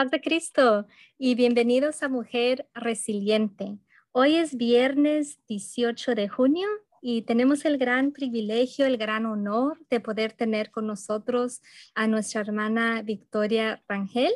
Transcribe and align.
Paz 0.00 0.10
de 0.10 0.22
Cristo 0.22 0.86
y 1.18 1.34
bienvenidos 1.34 2.02
a 2.02 2.08
Mujer 2.08 2.66
Resiliente. 2.72 3.76
Hoy 4.12 4.36
es 4.36 4.56
viernes 4.56 5.38
18 5.46 6.14
de 6.14 6.26
junio 6.26 6.66
y 7.02 7.20
tenemos 7.20 7.66
el 7.66 7.76
gran 7.76 8.10
privilegio, 8.10 8.86
el 8.86 8.96
gran 8.96 9.26
honor 9.26 9.78
de 9.90 10.00
poder 10.00 10.32
tener 10.32 10.70
con 10.70 10.86
nosotros 10.86 11.60
a 11.94 12.06
nuestra 12.06 12.40
hermana 12.40 13.02
Victoria 13.02 13.84
Rangel. 13.86 14.32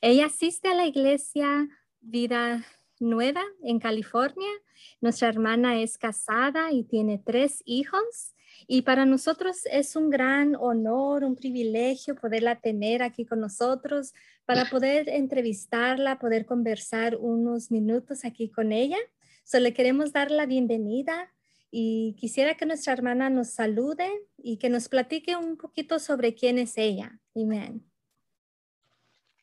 Ella 0.00 0.26
asiste 0.26 0.68
a 0.68 0.74
la 0.74 0.86
iglesia 0.86 1.66
Vida 2.00 2.64
Nueva 3.00 3.42
en 3.64 3.80
California. 3.80 4.52
Nuestra 5.00 5.28
hermana 5.28 5.82
es 5.82 5.98
casada 5.98 6.70
y 6.70 6.84
tiene 6.84 7.18
tres 7.18 7.64
hijos. 7.64 8.36
Y 8.66 8.82
para 8.82 9.06
nosotros 9.06 9.62
es 9.70 9.96
un 9.96 10.10
gran 10.10 10.56
honor, 10.56 11.24
un 11.24 11.36
privilegio 11.36 12.14
poderla 12.14 12.60
tener 12.60 13.02
aquí 13.02 13.24
con 13.24 13.40
nosotros 13.40 14.12
para 14.44 14.68
poder 14.68 15.08
entrevistarla, 15.08 16.18
poder 16.18 16.46
conversar 16.46 17.16
unos 17.16 17.70
minutos 17.70 18.24
aquí 18.24 18.50
con 18.50 18.72
ella. 18.72 18.98
Solo 19.44 19.64
le 19.64 19.74
queremos 19.74 20.12
dar 20.12 20.30
la 20.30 20.46
bienvenida 20.46 21.32
y 21.70 22.14
quisiera 22.18 22.56
que 22.56 22.66
nuestra 22.66 22.92
hermana 22.92 23.30
nos 23.30 23.50
salude 23.50 24.08
y 24.36 24.58
que 24.58 24.68
nos 24.68 24.88
platique 24.88 25.36
un 25.36 25.56
poquito 25.56 25.98
sobre 25.98 26.34
quién 26.34 26.58
es 26.58 26.76
ella. 26.76 27.18
Amén. 27.34 27.84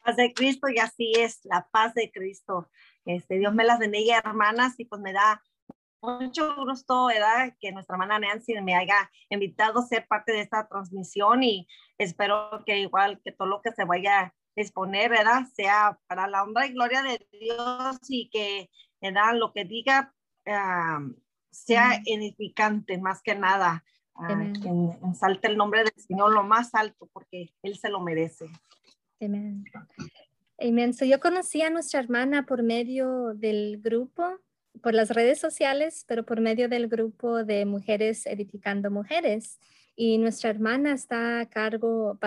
Paz 0.04 0.16
de 0.16 0.34
Cristo 0.34 0.68
y 0.70 0.80
así 0.80 1.12
es, 1.18 1.44
la 1.44 1.68
paz 1.72 1.94
de 1.94 2.12
Cristo. 2.12 2.70
Este, 3.06 3.38
Dios 3.40 3.54
me 3.54 3.66
las 3.66 3.80
bendiga, 3.80 4.22
hermanas, 4.24 4.74
y 4.78 4.86
pues 4.86 5.02
me 5.02 5.14
da 5.14 5.42
mucho 6.02 6.56
gusto, 6.56 7.08
¿verdad? 7.08 7.54
Que 7.60 7.72
nuestra 7.72 7.96
hermana 7.96 8.20
Nancy 8.20 8.54
me 8.62 8.76
haya 8.76 9.10
invitado 9.30 9.80
a 9.80 9.86
ser 9.86 10.08
parte 10.08 10.32
de 10.32 10.42
esta 10.42 10.68
transmisión 10.68 11.44
y 11.44 11.68
espero 11.98 12.64
que 12.66 12.80
igual 12.80 13.22
que 13.24 13.32
todo 13.32 13.48
lo 13.48 13.62
que 13.62 13.72
se 13.72 13.86
vaya 13.86 14.20
a 14.20 14.34
exponer, 14.56 15.10
¿verdad? 15.10 15.46
Sea 15.56 16.00
para 16.08 16.28
la 16.28 16.44
honra 16.44 16.66
y 16.66 16.74
gloria 16.74 17.04
de 17.04 17.28
Dios 17.32 18.00
y 18.10 18.30
que, 18.30 18.70
¿verdad? 19.02 19.36
Lo 19.36 19.54
que 19.54 19.66
diga 19.66 20.14
sea 21.52 22.02
edificante 22.06 22.98
más 22.98 23.22
que 23.22 23.36
nada. 23.36 23.84
Uh, 24.16 24.52
que 24.54 25.16
salte 25.16 25.48
el 25.48 25.58
nombre 25.58 25.84
del 25.84 25.94
Señor 25.96 26.34
lo 26.34 26.42
más 26.42 26.74
alto 26.74 27.08
porque 27.14 27.54
Él 27.62 27.78
se 27.78 27.90
lo 27.90 28.00
merece. 28.00 28.50
Amén. 29.22 29.64
Amén. 30.60 30.92
yo 31.00 31.20
conocí 31.20 31.62
a 31.62 31.70
nuestra 31.70 32.00
hermana 32.00 32.44
por 32.48 32.64
medio 32.64 33.36
del 33.36 33.80
grupo 33.80 34.40
por 34.82 34.94
las 34.94 35.10
redes 35.10 35.40
sociales, 35.40 36.06
pero 36.08 36.26
por 36.26 36.42
medio 36.42 36.70
del 36.70 36.88
grupo 36.88 37.44
de 37.44 37.66
Mujeres 37.66 38.26
Edificando 38.26 38.92
Mujeres. 38.92 39.60
Y 39.96 40.18
nuestra 40.18 40.50
hermana 40.50 40.94
está 40.94 41.40
a 41.40 41.50
cargo, 41.50 42.20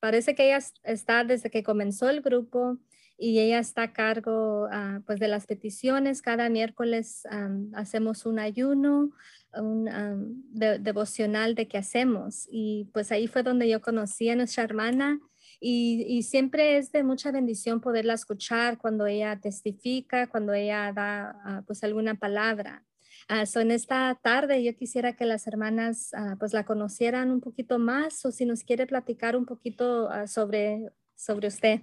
parece 0.00 0.34
que 0.34 0.46
ella 0.46 0.58
está 0.84 1.24
desde 1.24 1.50
que 1.50 1.62
comenzó 1.62 2.08
el 2.08 2.20
grupo 2.20 2.78
y 3.18 3.38
ella 3.40 3.58
está 3.58 3.82
a 3.82 3.92
cargo 3.92 4.66
uh, 4.66 5.00
pues 5.06 5.18
de 5.18 5.28
las 5.28 5.46
peticiones. 5.46 6.22
Cada 6.22 6.48
miércoles 6.48 7.22
um, 7.32 7.74
hacemos 7.74 8.26
un 8.26 8.38
ayuno, 8.38 9.10
un 9.54 9.88
um, 9.88 10.52
devocional 10.52 11.54
de 11.54 11.66
qué 11.66 11.78
hacemos. 11.78 12.46
Y 12.50 12.88
pues 12.92 13.10
ahí 13.12 13.26
fue 13.26 13.42
donde 13.42 13.68
yo 13.68 13.80
conocí 13.80 14.28
a 14.28 14.36
nuestra 14.36 14.64
hermana 14.64 15.18
y, 15.60 16.22
siempre 16.22 16.76
es 16.78 16.92
de 16.92 17.02
mucha 17.02 17.30
bendición 17.30 17.80
poderla 17.80 18.14
escuchar 18.14 18.78
cuando 18.78 19.06
ella 19.06 19.40
testifica, 19.40 20.28
cuando 20.28 20.52
ella 20.52 20.92
da 20.92 21.40
ah, 21.44 21.62
pues 21.66 21.82
alguna 21.84 22.14
palabra. 22.14 22.84
Uh, 23.28 23.58
en 23.58 23.70
esta 23.70 24.14
tarde 24.22 24.62
yo 24.62 24.76
quisiera 24.76 25.16
que 25.16 25.24
las 25.24 25.46
hermanas 25.46 26.12
ah, 26.14 26.36
pues 26.38 26.52
la 26.52 26.64
conocieran 26.64 27.30
un 27.30 27.40
poquito 27.40 27.78
más 27.78 28.24
o 28.24 28.30
si 28.30 28.44
nos 28.44 28.62
quiere 28.62 28.86
platicar 28.86 29.36
un 29.36 29.46
poquito 29.46 30.08
sobre, 30.26 30.92
sobre 31.14 31.48
usted. 31.48 31.80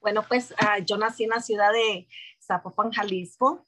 Bueno, 0.00 0.24
pues 0.26 0.52
yo 0.86 0.98
nací 0.98 1.24
en 1.24 1.30
la 1.30 1.40
ciudad 1.40 1.72
de 1.72 2.08
Zapopan, 2.40 2.90
Jalisco. 2.90 3.66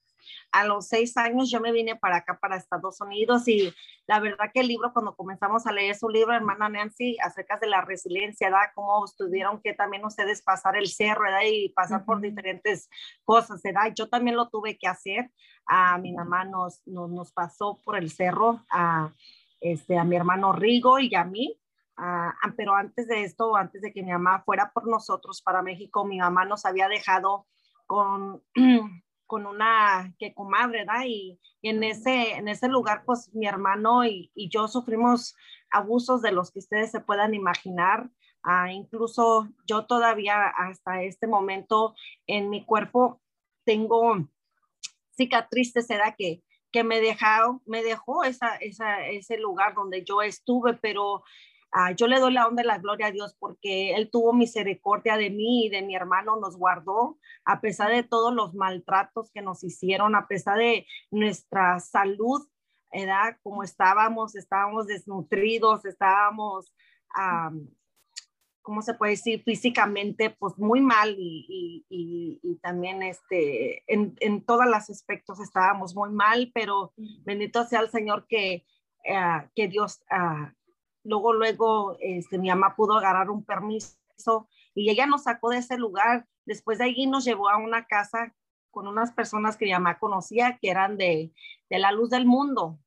A 0.52 0.64
los 0.64 0.88
seis 0.88 1.16
años 1.16 1.50
yo 1.50 1.60
me 1.60 1.72
vine 1.72 1.96
para 1.96 2.16
acá, 2.16 2.38
para 2.40 2.56
Estados 2.56 3.00
Unidos, 3.00 3.46
y 3.48 3.72
la 4.06 4.20
verdad 4.20 4.50
que 4.52 4.60
el 4.60 4.68
libro, 4.68 4.92
cuando 4.92 5.16
comenzamos 5.16 5.66
a 5.66 5.72
leer 5.72 5.96
su 5.96 6.08
libro, 6.08 6.34
hermana 6.34 6.68
Nancy, 6.68 7.16
acerca 7.22 7.58
de 7.58 7.66
la 7.66 7.80
resiliencia, 7.80 8.48
¿verdad? 8.48 8.72
Cómo 8.74 9.04
tuvieron 9.16 9.60
que 9.62 9.72
también 9.72 10.04
ustedes 10.04 10.42
pasar 10.42 10.76
el 10.76 10.88
cerro, 10.88 11.22
¿verdad? 11.22 11.42
Y 11.50 11.70
pasar 11.70 12.04
por 12.04 12.20
diferentes 12.20 12.88
cosas, 13.24 13.62
¿verdad? 13.62 13.92
Yo 13.94 14.08
también 14.08 14.36
lo 14.36 14.48
tuve 14.48 14.76
que 14.78 14.86
hacer. 14.86 15.30
A 15.66 15.96
mi 15.98 16.12
mamá 16.12 16.44
nos, 16.44 16.86
nos, 16.86 17.10
nos 17.10 17.32
pasó 17.32 17.80
por 17.82 17.96
el 17.96 18.10
cerro, 18.10 18.64
a, 18.70 19.12
este, 19.60 19.98
a 19.98 20.04
mi 20.04 20.16
hermano 20.16 20.52
Rigo 20.52 20.98
y 20.98 21.14
a 21.14 21.24
mí. 21.24 21.58
pero 22.56 22.74
antes 22.74 23.08
de 23.08 23.24
esto, 23.24 23.56
antes 23.56 23.80
de 23.80 23.92
que 23.92 24.02
mi 24.02 24.12
mamá 24.12 24.42
fuera 24.44 24.70
por 24.72 24.86
nosotros 24.86 25.40
para 25.42 25.62
México, 25.62 26.04
mi 26.04 26.18
mamá 26.18 26.44
nos 26.44 26.66
había 26.66 26.88
dejado 26.88 27.46
con 27.86 28.42
con 29.26 29.46
una 29.46 30.14
que 30.18 30.34
comadre, 30.34 30.80
¿verdad? 30.80 31.04
Y, 31.06 31.38
en, 31.62 31.82
ese, 31.82 32.32
en 32.32 32.48
ese 32.48 32.68
lugar, 32.68 33.04
pues 33.06 33.34
mi 33.34 33.46
hermano 33.46 34.04
y, 34.04 34.30
yo 34.50 34.68
sufrimos 34.68 35.34
abusos 35.70 36.20
de 36.22 36.32
los 36.32 36.50
que 36.50 36.58
ustedes 36.58 36.90
se 36.90 37.00
puedan 37.00 37.34
imaginar. 37.34 38.10
Ah, 38.42 38.70
incluso 38.70 39.48
yo 39.66 39.86
todavía 39.86 40.46
hasta 40.48 41.02
este 41.02 41.26
momento 41.26 41.94
en 42.26 42.50
mi 42.50 42.64
cuerpo 42.64 43.22
tengo 43.64 44.28
cicatrices, 45.16 45.88
¿verdad? 45.88 46.14
Que, 46.18 46.42
que 46.70 46.84
me, 46.84 47.00
dejó, 47.00 47.62
me 47.64 47.82
dejó 47.82 48.24
esa, 48.24 48.56
esa, 48.56 49.06
ese 49.06 49.38
lugar 49.38 49.74
donde 49.74 50.04
yo 50.04 50.20
estuve, 50.20 50.74
pero 50.74 51.22
Ah, 51.76 51.90
yo 51.90 52.06
le 52.06 52.20
doy 52.20 52.32
la 52.32 52.46
onda 52.46 52.62
de 52.62 52.68
la 52.68 52.78
gloria 52.78 53.08
a 53.08 53.10
Dios 53.10 53.34
porque 53.36 53.96
Él 53.96 54.08
tuvo 54.08 54.32
misericordia 54.32 55.16
de 55.16 55.28
mí 55.28 55.66
y 55.66 55.70
de 55.70 55.82
mi 55.82 55.96
hermano, 55.96 56.36
nos 56.36 56.56
guardó 56.56 57.18
a 57.44 57.60
pesar 57.60 57.90
de 57.90 58.04
todos 58.04 58.32
los 58.32 58.54
maltratos 58.54 59.32
que 59.32 59.42
nos 59.42 59.64
hicieron, 59.64 60.14
a 60.14 60.28
pesar 60.28 60.56
de 60.56 60.86
nuestra 61.10 61.80
salud, 61.80 62.46
¿verdad? 62.92 63.38
Como 63.42 63.64
estábamos, 63.64 64.36
estábamos 64.36 64.86
desnutridos, 64.86 65.84
estábamos, 65.84 66.72
¿cómo 68.62 68.80
se 68.80 68.94
puede 68.94 69.12
decir? 69.12 69.42
Físicamente, 69.42 70.30
pues 70.30 70.56
muy 70.56 70.80
mal 70.80 71.16
y, 71.18 71.84
y, 71.88 72.56
también 72.62 73.02
este, 73.02 73.82
en, 73.92 74.14
en 74.20 74.44
todos 74.44 74.66
los 74.66 74.88
aspectos 74.90 75.40
estábamos 75.40 75.96
muy 75.96 76.10
mal, 76.10 76.52
pero 76.54 76.92
bendito 77.24 77.64
sea 77.66 77.80
el 77.80 77.90
Señor 77.90 78.28
que, 78.28 78.64
eh, 79.04 79.48
que 79.56 79.66
Dios... 79.66 80.04
Uh, 80.08 80.54
luego, 81.04 81.32
luego, 81.32 81.96
este, 82.00 82.38
mi 82.38 82.48
mamá 82.48 82.74
pudo 82.74 82.96
agarrar 82.96 83.30
un 83.30 83.44
permiso 83.44 83.96
y 84.74 84.90
ella 84.90 85.06
nos 85.06 85.24
sacó 85.24 85.50
de 85.50 85.58
ese 85.58 85.76
lugar. 85.76 86.26
Después 86.46 86.78
de 86.78 86.84
allí 86.84 87.06
nos 87.06 87.24
llevó 87.24 87.48
a 87.48 87.58
una 87.58 87.86
casa 87.86 88.34
con 88.70 88.88
unas 88.88 89.12
personas 89.12 89.56
que 89.56 89.66
mi 89.66 89.72
mamá 89.72 89.98
conocía, 89.98 90.58
que 90.60 90.70
eran 90.70 90.96
de, 90.96 91.32
de 91.70 91.78
la 91.78 91.92
luz 91.92 92.10
del 92.10 92.26
mundo. 92.26 92.78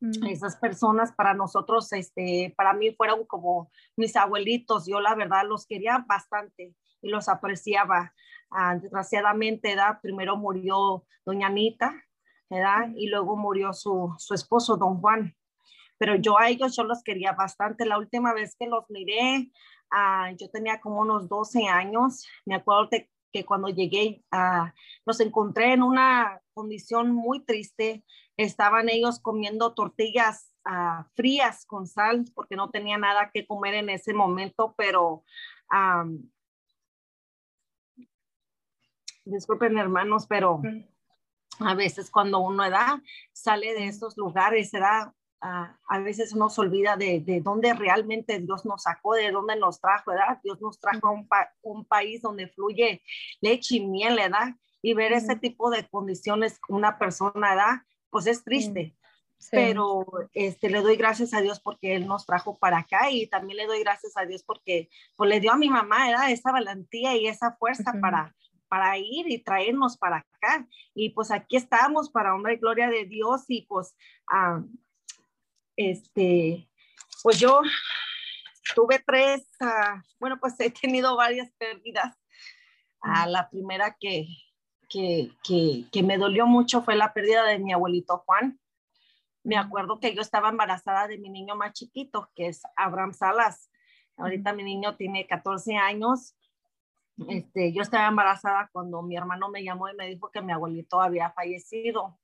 Mm. 0.00 0.26
Esas 0.26 0.56
personas 0.56 1.12
para 1.12 1.34
nosotros, 1.34 1.92
este, 1.92 2.52
para 2.56 2.72
mí 2.72 2.92
fueron 2.92 3.24
como 3.24 3.70
mis 3.96 4.16
abuelitos. 4.16 4.86
Yo 4.86 5.00
la 5.00 5.14
verdad 5.14 5.46
los 5.46 5.66
quería 5.66 6.04
bastante 6.06 6.74
y 7.00 7.08
los 7.08 7.28
apreciaba. 7.28 8.12
Ah, 8.50 8.76
desgraciadamente, 8.76 9.70
¿verdad? 9.70 9.98
primero 10.00 10.36
murió 10.36 11.04
doña 11.24 11.48
Anita, 11.48 11.94
¿verdad? 12.48 12.90
y 12.94 13.08
luego 13.08 13.36
murió 13.36 13.72
su, 13.72 14.14
su 14.18 14.34
esposo, 14.34 14.76
don 14.76 15.00
Juan 15.00 15.34
pero 15.98 16.16
yo 16.16 16.38
a 16.38 16.48
ellos 16.48 16.76
yo 16.76 16.84
los 16.84 17.02
quería 17.02 17.32
bastante. 17.32 17.86
La 17.86 17.98
última 17.98 18.34
vez 18.34 18.56
que 18.58 18.66
los 18.66 18.84
miré, 18.88 19.50
uh, 19.92 20.36
yo 20.36 20.50
tenía 20.50 20.80
como 20.80 21.00
unos 21.00 21.28
12 21.28 21.66
años. 21.66 22.26
Me 22.44 22.54
acuerdo 22.56 22.88
de 22.90 23.10
que 23.32 23.44
cuando 23.44 23.68
llegué, 23.68 24.24
uh, 24.32 24.70
los 25.04 25.20
encontré 25.20 25.72
en 25.72 25.82
una 25.82 26.40
condición 26.54 27.12
muy 27.12 27.44
triste. 27.44 28.04
Estaban 28.36 28.88
ellos 28.88 29.20
comiendo 29.20 29.74
tortillas 29.74 30.52
uh, 30.66 31.04
frías 31.14 31.64
con 31.66 31.86
sal 31.86 32.24
porque 32.34 32.56
no 32.56 32.70
tenía 32.70 32.98
nada 32.98 33.30
que 33.32 33.46
comer 33.46 33.74
en 33.74 33.90
ese 33.90 34.14
momento, 34.14 34.74
pero... 34.76 35.24
Um, 35.70 36.30
disculpen 39.26 39.76
hermanos, 39.76 40.26
pero 40.28 40.62
a 41.58 41.74
veces 41.74 42.10
cuando 42.10 42.38
uno 42.38 42.70
da, 42.70 43.02
sale 43.32 43.74
de 43.74 43.88
estos 43.88 44.16
lugares, 44.16 44.70
da 44.70 45.15
a 45.40 45.98
veces 46.00 46.32
uno 46.32 46.48
se 46.48 46.60
olvida 46.60 46.96
de, 46.96 47.20
de, 47.20 47.40
dónde 47.40 47.74
realmente 47.74 48.40
Dios 48.40 48.64
nos 48.64 48.82
sacó, 48.82 49.14
de 49.14 49.30
dónde 49.30 49.56
nos 49.56 49.80
trajo, 49.80 50.10
¿verdad? 50.10 50.40
Dios 50.42 50.60
nos 50.60 50.80
trajo 50.80 51.08
a 51.08 51.10
un, 51.10 51.28
un 51.62 51.84
país 51.84 52.22
donde 52.22 52.48
fluye 52.48 53.02
leche 53.40 53.76
y 53.76 53.86
miel, 53.86 54.16
¿verdad? 54.16 54.54
Y 54.82 54.94
ver 54.94 55.12
ese 55.12 55.36
tipo 55.36 55.70
de 55.70 55.86
condiciones 55.88 56.58
una 56.68 56.98
persona, 56.98 57.50
¿verdad? 57.50 57.82
Pues 58.10 58.26
es 58.26 58.42
triste. 58.44 58.96
Pero 59.50 60.06
este, 60.32 60.70
le 60.70 60.80
doy 60.80 60.96
gracias 60.96 61.34
a 61.34 61.40
Dios 61.40 61.60
porque 61.60 61.94
Él 61.94 62.06
nos 62.06 62.24
trajo 62.24 62.58
para 62.58 62.78
acá 62.78 63.10
y 63.10 63.26
también 63.26 63.58
le 63.58 63.66
doy 63.66 63.80
gracias 63.80 64.16
a 64.16 64.24
Dios 64.24 64.42
porque 64.42 64.88
pues, 65.14 65.28
le 65.28 65.40
dio 65.40 65.52
a 65.52 65.58
mi 65.58 65.68
mamá 65.68 66.06
¿verdad? 66.06 66.30
esa 66.30 66.52
valentía 66.52 67.14
y 67.16 67.26
esa 67.26 67.52
fuerza 67.52 67.92
para, 68.00 68.34
para 68.68 68.96
ir 68.98 69.30
y 69.30 69.42
traernos 69.42 69.98
para 69.98 70.18
acá. 70.18 70.66
Y 70.94 71.10
pues 71.10 71.30
aquí 71.30 71.56
estamos 71.56 72.10
para 72.10 72.34
honra 72.34 72.54
y 72.54 72.56
gloria 72.56 72.88
de 72.88 73.04
Dios 73.04 73.44
y 73.48 73.66
pues 73.66 73.94
este, 75.76 76.68
pues 77.22 77.38
yo 77.38 77.60
tuve 78.74 78.98
tres, 78.98 79.48
ah, 79.60 80.02
bueno, 80.18 80.38
pues 80.40 80.58
he 80.60 80.70
tenido 80.70 81.16
varias 81.16 81.50
pérdidas 81.58 82.16
a 83.00 83.26
la 83.26 83.48
primera 83.48 83.96
que, 83.98 84.26
que, 84.88 85.30
que, 85.92 86.02
me 86.02 86.18
dolió 86.18 86.46
mucho 86.46 86.82
fue 86.82 86.96
la 86.96 87.12
pérdida 87.12 87.44
de 87.44 87.58
mi 87.58 87.72
abuelito 87.72 88.18
Juan. 88.26 88.58
Me 89.44 89.56
acuerdo 89.56 90.00
que 90.00 90.14
yo 90.14 90.22
estaba 90.22 90.48
embarazada 90.48 91.06
de 91.06 91.18
mi 91.18 91.30
niño 91.30 91.54
más 91.54 91.72
chiquito, 91.72 92.30
que 92.34 92.48
es 92.48 92.62
Abraham 92.74 93.12
Salas. 93.12 93.70
Ahorita 94.16 94.52
mi 94.52 94.64
niño 94.64 94.96
tiene 94.96 95.26
14 95.26 95.76
años. 95.76 96.36
Este, 97.28 97.72
yo 97.72 97.82
estaba 97.82 98.08
embarazada 98.08 98.68
cuando 98.72 99.02
mi 99.02 99.16
hermano 99.16 99.48
me 99.48 99.62
llamó 99.62 99.88
y 99.88 99.94
me 99.94 100.08
dijo 100.08 100.30
que 100.30 100.42
mi 100.42 100.52
abuelito 100.52 101.00
había 101.00 101.30
fallecido. 101.30 102.18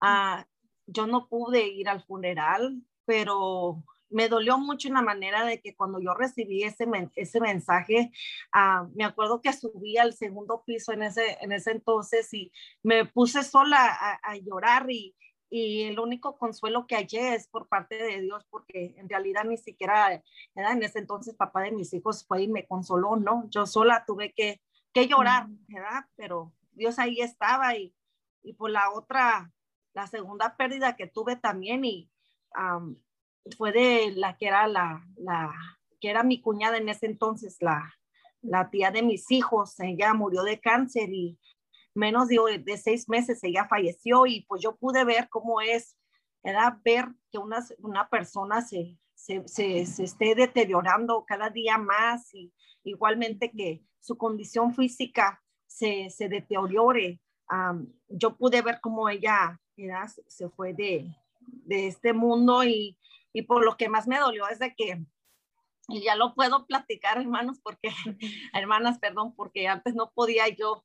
Ah, 0.00 0.44
yo 0.86 1.06
no 1.06 1.28
pude 1.28 1.66
ir 1.68 1.88
al 1.88 2.02
funeral, 2.02 2.82
pero 3.04 3.82
me 4.10 4.28
dolió 4.28 4.58
mucho 4.58 4.88
en 4.88 4.94
la 4.94 5.02
manera 5.02 5.44
de 5.44 5.60
que 5.60 5.74
cuando 5.74 6.00
yo 6.00 6.14
recibí 6.14 6.62
ese, 6.62 6.86
ese 7.16 7.40
mensaje, 7.40 8.12
ah, 8.52 8.86
me 8.94 9.04
acuerdo 9.04 9.40
que 9.42 9.52
subí 9.52 9.96
al 9.96 10.14
segundo 10.14 10.62
piso 10.64 10.92
en 10.92 11.02
ese, 11.02 11.36
en 11.40 11.52
ese 11.52 11.72
entonces 11.72 12.32
y 12.32 12.52
me 12.82 13.06
puse 13.06 13.42
sola 13.42 14.20
a, 14.22 14.36
llorar 14.36 14.90
y, 14.90 15.16
y 15.50 15.82
el 15.82 15.98
único 15.98 16.36
consuelo 16.36 16.86
que 16.86 16.94
hallé 16.94 17.34
es 17.34 17.48
por 17.48 17.66
parte 17.68 17.96
de 17.96 18.20
Dios, 18.20 18.46
porque 18.50 18.94
en 18.98 19.08
realidad 19.08 19.44
ni 19.44 19.56
siquiera 19.56 20.22
era 20.54 20.72
en 20.72 20.82
ese 20.82 21.00
entonces 21.00 21.34
papá 21.34 21.62
de 21.62 21.72
mis 21.72 21.92
hijos 21.92 22.24
fue 22.26 22.42
y 22.42 22.48
me 22.48 22.66
consoló, 22.66 23.16
¿no? 23.16 23.48
Yo 23.50 23.66
sola 23.66 24.04
tuve 24.06 24.32
que, 24.32 24.60
que 24.92 25.08
llorar, 25.08 25.46
¿verdad? 25.66 26.04
Pero 26.14 26.52
Dios 26.72 26.98
ahí 26.98 27.20
estaba 27.20 27.76
y, 27.76 27.94
y 28.42 28.52
por 28.52 28.70
la 28.70 28.90
otra, 28.92 29.52
la 29.94 30.06
segunda 30.06 30.56
pérdida 30.56 30.96
que 30.96 31.06
tuve 31.06 31.36
también 31.36 31.84
y 31.84 32.10
fue 33.56 33.72
de 33.72 34.12
la 34.16 34.36
que 34.36 34.46
era 34.46 34.66
la, 34.66 35.04
la, 35.16 35.52
que 36.00 36.10
era 36.10 36.22
mi 36.22 36.40
cuñada 36.40 36.76
en 36.76 36.88
ese 36.88 37.06
entonces, 37.06 37.56
la, 37.60 37.94
la 38.42 38.70
tía 38.70 38.90
de 38.90 39.02
mis 39.02 39.30
hijos, 39.30 39.78
ella 39.80 40.12
murió 40.14 40.42
de 40.42 40.60
cáncer 40.60 41.10
y 41.12 41.38
menos 41.94 42.28
de, 42.28 42.62
de 42.64 42.76
seis 42.76 43.08
meses 43.08 43.42
ella 43.44 43.66
falleció 43.66 44.26
y 44.26 44.44
pues 44.48 44.62
yo 44.62 44.76
pude 44.76 45.04
ver 45.04 45.28
cómo 45.28 45.60
es, 45.60 45.96
era 46.42 46.80
ver 46.84 47.06
que 47.30 47.38
una, 47.38 47.64
una 47.78 48.08
persona 48.08 48.60
se, 48.62 48.98
se, 49.14 49.46
se, 49.46 49.80
esté 49.80 50.34
deteriorando 50.34 51.24
cada 51.24 51.50
día 51.50 51.78
más 51.78 52.34
y 52.34 52.52
igualmente 52.82 53.50
que 53.50 53.82
su 54.00 54.18
condición 54.18 54.74
física 54.74 55.42
se, 55.66 56.10
se 56.10 56.28
deteriore. 56.28 57.20
yo 58.08 58.36
pude 58.36 58.60
ver 58.60 58.80
cómo 58.80 59.08
ella 59.08 59.58
era, 59.76 60.06
se 60.08 60.48
fue 60.48 60.72
de, 60.72 61.14
de 61.40 61.86
este 61.88 62.12
mundo 62.12 62.64
y 62.64 62.96
y 63.34 63.42
por 63.42 63.64
lo 63.64 63.76
que 63.76 63.90
más 63.90 64.06
me 64.06 64.18
dolió 64.18 64.48
es 64.48 64.60
de 64.60 64.74
que, 64.74 65.04
y 65.88 66.02
ya 66.02 66.14
lo 66.14 66.34
puedo 66.34 66.66
platicar, 66.66 67.18
hermanos, 67.18 67.60
porque, 67.62 67.90
hermanas, 68.54 68.98
perdón, 69.00 69.34
porque 69.34 69.68
antes 69.68 69.94
no 69.94 70.12
podía 70.12 70.48
yo 70.48 70.84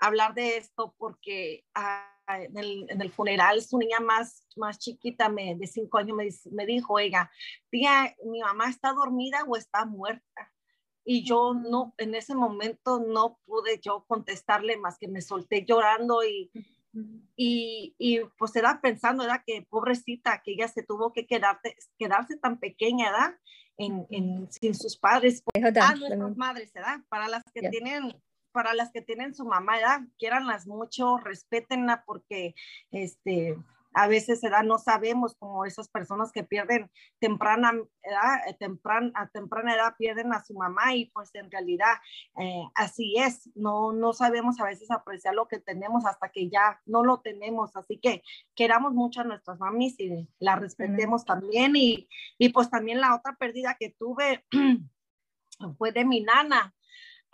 hablar 0.00 0.34
de 0.34 0.56
esto 0.56 0.94
porque 0.96 1.66
ah, 1.74 2.10
en, 2.26 2.56
el, 3.02 3.12
funeral 3.12 3.60
su 3.60 3.76
niña 3.76 4.00
más, 4.00 4.46
más 4.56 4.78
chiquita 4.78 5.28
me, 5.28 5.54
de 5.56 5.66
cinco 5.66 5.98
años 5.98 6.16
me, 6.16 6.28
me 6.52 6.64
dijo, 6.64 6.98
ella, 6.98 7.30
tía, 7.68 8.16
mi 8.24 8.40
mamá 8.40 8.70
está 8.70 8.94
dormida 8.94 9.44
o 9.46 9.56
está 9.56 9.84
muerta. 9.84 10.52
Y 11.04 11.22
yo 11.22 11.52
no, 11.54 11.94
en 11.98 12.14
ese 12.14 12.34
momento 12.34 12.98
no 12.98 13.38
pude 13.44 13.78
yo 13.78 14.04
contestarle 14.06 14.78
más 14.78 14.96
que 14.98 15.08
me 15.08 15.20
solté 15.20 15.66
llorando 15.66 16.24
y, 16.24 16.50
y, 17.36 17.94
y 17.98 18.20
pues 18.38 18.54
era 18.56 18.80
pensando, 18.80 19.24
era 19.24 19.42
que 19.46 19.66
pobrecita, 19.68 20.42
que 20.42 20.52
ella 20.52 20.68
se 20.68 20.82
tuvo 20.82 21.12
que 21.12 21.26
quedarte, 21.26 21.76
quedarse 21.98 22.36
tan 22.36 22.58
pequeña, 22.58 23.10
¿verdad? 23.10 23.38
En, 23.76 24.06
en, 24.10 24.52
sin 24.52 24.74
sus 24.74 24.96
padres. 24.96 25.42
Ah, 25.54 25.94
nuestras 25.94 26.36
madres, 26.36 26.72
¿verdad? 26.72 27.00
Para 27.08 27.28
las 27.28 27.44
que 27.54 27.68
tienen 27.68 28.14
para 28.52 28.74
las 28.74 28.90
que 28.90 29.00
tienen 29.00 29.34
su 29.34 29.44
mamá, 29.44 29.76
¿verdad? 29.76 30.00
Quieranlas 30.18 30.66
mucho, 30.66 31.18
respétenla 31.18 32.02
porque 32.04 32.54
este 32.90 33.56
a 33.94 34.06
veces 34.08 34.42
edad 34.44 34.62
no 34.62 34.78
sabemos 34.78 35.34
como 35.36 35.64
esas 35.64 35.88
personas 35.88 36.32
que 36.32 36.44
pierden 36.44 36.90
temprana 37.18 37.72
edad, 38.02 38.48
eh, 38.48 38.56
tempran, 38.58 39.12
a 39.14 39.28
temprana 39.28 39.74
edad 39.74 39.94
pierden 39.98 40.32
a 40.32 40.44
su 40.44 40.54
mamá 40.54 40.94
y 40.94 41.06
pues 41.06 41.34
en 41.34 41.50
realidad 41.50 41.94
eh, 42.38 42.64
así 42.74 43.16
es, 43.18 43.50
no, 43.54 43.92
no 43.92 44.12
sabemos 44.12 44.60
a 44.60 44.64
veces 44.64 44.90
apreciar 44.90 45.34
lo 45.34 45.48
que 45.48 45.58
tenemos 45.58 46.06
hasta 46.06 46.30
que 46.30 46.48
ya 46.48 46.80
no 46.86 47.02
lo 47.04 47.20
tenemos, 47.20 47.76
así 47.76 47.98
que 47.98 48.22
queramos 48.54 48.92
mucho 48.92 49.20
a 49.20 49.24
nuestras 49.24 49.58
mamis 49.58 49.98
y 49.98 50.28
la 50.38 50.56
respetemos 50.56 51.24
también. 51.24 51.76
Y, 51.76 52.08
y 52.38 52.50
pues 52.50 52.70
también 52.70 53.00
la 53.00 53.14
otra 53.14 53.34
pérdida 53.36 53.76
que 53.78 53.90
tuve 53.90 54.44
fue 55.78 55.92
de 55.92 56.04
mi 56.04 56.20
nana. 56.20 56.74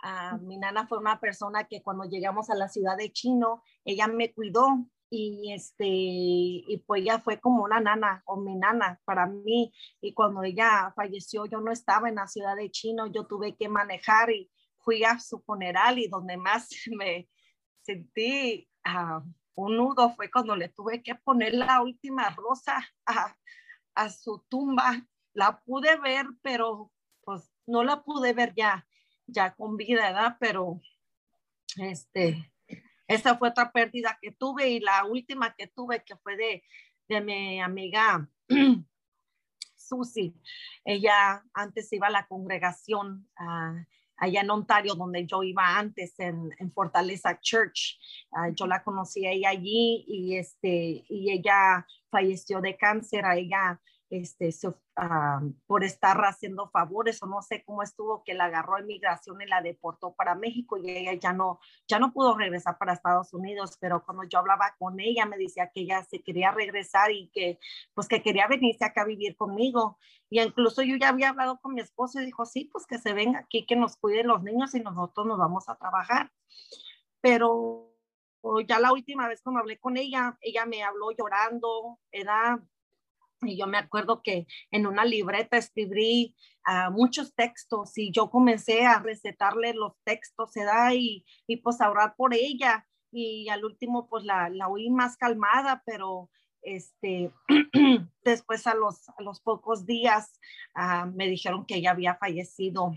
Ah, 0.03 0.37
mi 0.41 0.57
nana 0.57 0.87
fue 0.87 0.99
una 0.99 1.19
persona 1.19 1.63
que 1.63 1.81
cuando 1.81 2.05
llegamos 2.05 2.49
a 2.49 2.55
la 2.55 2.67
ciudad 2.67 2.97
de 2.97 3.11
Chino, 3.11 3.63
ella 3.83 4.07
me 4.07 4.31
cuidó 4.31 4.85
y 5.09 5.53
este 5.53 5.85
y 5.87 6.83
pues 6.85 7.01
ella 7.01 7.19
fue 7.19 7.39
como 7.39 7.63
una 7.63 7.79
nana 7.79 8.23
o 8.25 8.37
mi 8.37 8.55
nana 8.55 8.99
para 9.05 9.25
mí 9.25 9.73
y 10.01 10.13
cuando 10.13 10.43
ella 10.43 10.91
falleció 10.95 11.45
yo 11.45 11.61
no 11.61 11.71
estaba 11.71 12.09
en 12.09 12.15
la 12.15 12.27
ciudad 12.27 12.55
de 12.55 12.71
Chino 12.71 13.07
yo 13.07 13.25
tuve 13.25 13.55
que 13.55 13.69
manejar 13.69 14.31
y 14.31 14.51
fui 14.79 15.03
a 15.03 15.19
su 15.19 15.39
funeral 15.39 15.99
y 15.99 16.07
donde 16.07 16.37
más 16.37 16.69
me 16.97 17.29
sentí 17.81 18.67
uh, 18.85 19.21
un 19.55 19.77
nudo 19.77 20.13
fue 20.15 20.29
cuando 20.29 20.55
le 20.55 20.69
tuve 20.69 21.01
que 21.01 21.15
poner 21.15 21.53
la 21.53 21.81
última 21.81 22.29
rosa 22.31 22.85
a, 23.05 23.35
a 23.95 24.09
su 24.09 24.43
tumba 24.49 25.07
la 25.33 25.61
pude 25.61 25.97
ver 25.99 26.25
pero 26.41 26.91
pues 27.21 27.49
no 27.65 27.83
la 27.83 28.03
pude 28.03 28.33
ver 28.33 28.53
ya 28.55 28.85
ya 29.25 29.55
con 29.55 29.77
vida 29.77 30.11
¿verdad? 30.11 30.37
pero 30.39 30.81
este 31.77 32.51
esa 33.07 33.37
fue 33.37 33.49
otra 33.49 33.71
pérdida 33.71 34.17
que 34.21 34.31
tuve 34.31 34.69
y 34.69 34.79
la 34.79 35.05
última 35.05 35.55
que 35.55 35.67
tuve 35.67 36.03
que 36.03 36.15
fue 36.17 36.35
de, 36.35 36.63
de 37.07 37.21
mi 37.21 37.59
amiga 37.61 38.27
Susi. 39.75 40.35
Ella 40.83 41.43
antes 41.53 41.91
iba 41.93 42.07
a 42.07 42.11
la 42.11 42.27
congregación 42.27 43.29
uh, 43.39 43.85
allá 44.17 44.41
en 44.41 44.49
Ontario, 44.49 44.95
donde 44.95 45.25
yo 45.25 45.43
iba 45.43 45.77
antes, 45.77 46.19
en, 46.19 46.49
en 46.59 46.71
Fortaleza 46.71 47.39
Church. 47.39 47.97
Uh, 48.31 48.53
yo 48.53 48.67
la 48.67 48.83
conocí 48.83 49.25
a 49.25 49.31
ella 49.31 49.49
allí 49.49 50.03
y, 50.07 50.35
este, 50.35 51.05
y 51.07 51.31
ella 51.31 51.85
falleció 52.09 52.59
de 52.59 52.75
cáncer. 52.75 53.23
Ella 53.35 53.79
este, 54.09 54.49
ah, 54.95 55.41
por 55.65 55.83
estar 55.83 56.17
haciendo 56.25 56.69
favores 56.69 57.21
o 57.21 57.27
no 57.27 57.41
sé 57.41 57.63
cómo 57.65 57.83
estuvo 57.83 58.23
que 58.23 58.33
la 58.33 58.45
agarró 58.45 58.79
inmigración 58.79 59.41
y 59.41 59.45
la 59.45 59.61
deportó 59.61 60.13
para 60.13 60.35
México 60.35 60.77
y 60.77 60.89
ella 60.89 61.13
ya 61.13 61.33
no, 61.33 61.59
ya 61.87 61.99
no 61.99 62.13
pudo 62.13 62.37
regresar 62.37 62.77
para 62.77 62.93
Estados 62.93 63.33
Unidos, 63.33 63.77
pero 63.79 64.03
cuando 64.05 64.23
yo 64.23 64.39
hablaba 64.39 64.75
con 64.79 64.99
ella 64.99 65.25
me 65.25 65.37
decía 65.37 65.71
que 65.73 65.81
ella 65.81 66.03
se 66.03 66.21
quería 66.21 66.51
regresar 66.51 67.11
y 67.11 67.29
que 67.33 67.59
pues 67.93 68.07
que 68.07 68.21
quería 68.21 68.47
venirse 68.47 68.85
acá 68.85 69.01
a 69.01 69.05
vivir 69.05 69.35
conmigo 69.35 69.97
y 70.29 70.41
incluso 70.41 70.81
yo 70.81 70.95
ya 70.97 71.09
había 71.09 71.29
hablado 71.29 71.59
con 71.59 71.73
mi 71.73 71.81
esposo 71.81 72.19
y 72.19 72.25
dijo, 72.25 72.45
sí, 72.45 72.69
pues 72.71 72.85
que 72.85 72.97
se 72.97 73.13
venga 73.13 73.39
aquí, 73.39 73.65
que 73.65 73.75
nos 73.75 73.95
cuiden 73.97 74.27
los 74.27 74.43
niños 74.43 74.75
y 74.75 74.81
nosotros 74.81 75.25
nos 75.25 75.37
vamos 75.37 75.69
a 75.69 75.75
trabajar. 75.75 76.31
Pero 77.21 77.93
ya 78.67 78.79
la 78.79 78.91
última 78.91 79.27
vez 79.27 79.41
cuando 79.41 79.61
hablé 79.61 79.79
con 79.79 79.97
ella, 79.97 80.37
ella 80.41 80.65
me 80.65 80.83
habló 80.83 81.11
llorando, 81.11 81.99
era 82.11 82.61
y 83.41 83.57
yo 83.57 83.67
me 83.67 83.77
acuerdo 83.77 84.21
que 84.23 84.47
en 84.71 84.87
una 84.87 85.05
libreta 85.05 85.57
escribí 85.57 86.35
uh, 86.67 86.91
muchos 86.91 87.35
textos 87.35 87.97
y 87.97 88.11
yo 88.11 88.29
comencé 88.29 88.85
a 88.85 88.99
recetarle 88.99 89.73
los 89.73 89.93
textos, 90.03 90.51
se 90.51 90.63
da 90.63 90.93
y, 90.93 91.25
y 91.45 91.57
pues 91.57 91.81
a 91.81 91.89
orar 91.89 92.15
por 92.15 92.33
ella. 92.33 92.87
Y 93.11 93.47
al 93.49 93.63
último 93.63 94.09
pues 94.09 94.23
la, 94.25 94.49
la 94.49 94.67
oí 94.67 94.89
más 94.89 95.17
calmada, 95.17 95.81
pero 95.85 96.29
este, 96.61 97.31
después 98.23 98.67
a 98.67 98.75
los, 98.75 99.07
a 99.09 99.21
los 99.21 99.39
pocos 99.39 99.85
días 99.85 100.39
uh, 100.75 101.07
me 101.13 101.27
dijeron 101.27 101.65
que 101.65 101.75
ella 101.75 101.91
había 101.91 102.15
fallecido. 102.15 102.95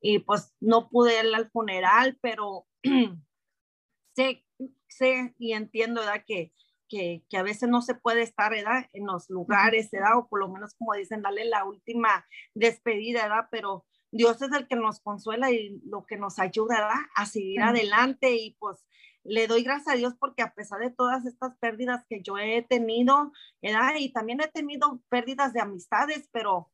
Y 0.00 0.20
pues 0.20 0.54
no 0.60 0.88
pude 0.88 1.20
ir 1.20 1.34
al 1.34 1.50
funeral, 1.50 2.18
pero 2.22 2.66
sé, 4.16 4.44
sé 4.88 5.34
y 5.38 5.52
entiendo 5.52 6.00
¿verdad? 6.00 6.24
que 6.26 6.52
que, 6.90 7.22
a 7.34 7.42
veces 7.42 7.68
no 7.68 7.80
se 7.80 7.94
puede 7.94 8.22
estar 8.22 8.52
en 8.52 9.06
los 9.06 9.30
lugares, 9.30 9.90
¿verdad? 9.90 10.18
o 10.18 10.28
por 10.28 10.40
lo 10.40 10.48
menos 10.48 10.74
como 10.74 10.92
dicen, 10.94 11.22
darle 11.22 11.44
la 11.46 11.64
última 11.64 12.26
despedida, 12.54 13.22
¿verdad? 13.22 13.48
pero 13.50 13.86
Dios 14.10 14.42
es 14.42 14.52
el 14.52 14.66
que 14.66 14.76
nos 14.76 15.00
consuela 15.00 15.52
y 15.52 15.80
lo 15.86 16.04
que 16.04 16.16
nos 16.16 16.38
ayuda 16.40 16.80
¿verdad? 16.80 17.00
a 17.14 17.26
seguir 17.26 17.62
adelante 17.62 18.34
y 18.34 18.56
pues 18.58 18.84
le 19.22 19.46
doy 19.46 19.62
gracias 19.62 19.94
a 19.94 19.98
Dios 19.98 20.14
porque 20.18 20.42
a 20.42 20.52
pesar 20.52 20.80
de 20.80 20.90
todas 20.90 21.24
estas 21.26 21.56
pérdidas 21.58 22.04
que 22.08 22.20
yo 22.22 22.36
he 22.38 22.62
tenido, 22.62 23.32
¿verdad? 23.62 23.94
y 23.98 24.12
también 24.12 24.40
he 24.40 24.48
tenido 24.48 25.00
pérdidas 25.08 25.52
de 25.52 25.60
amistades, 25.60 26.28
pero 26.32 26.70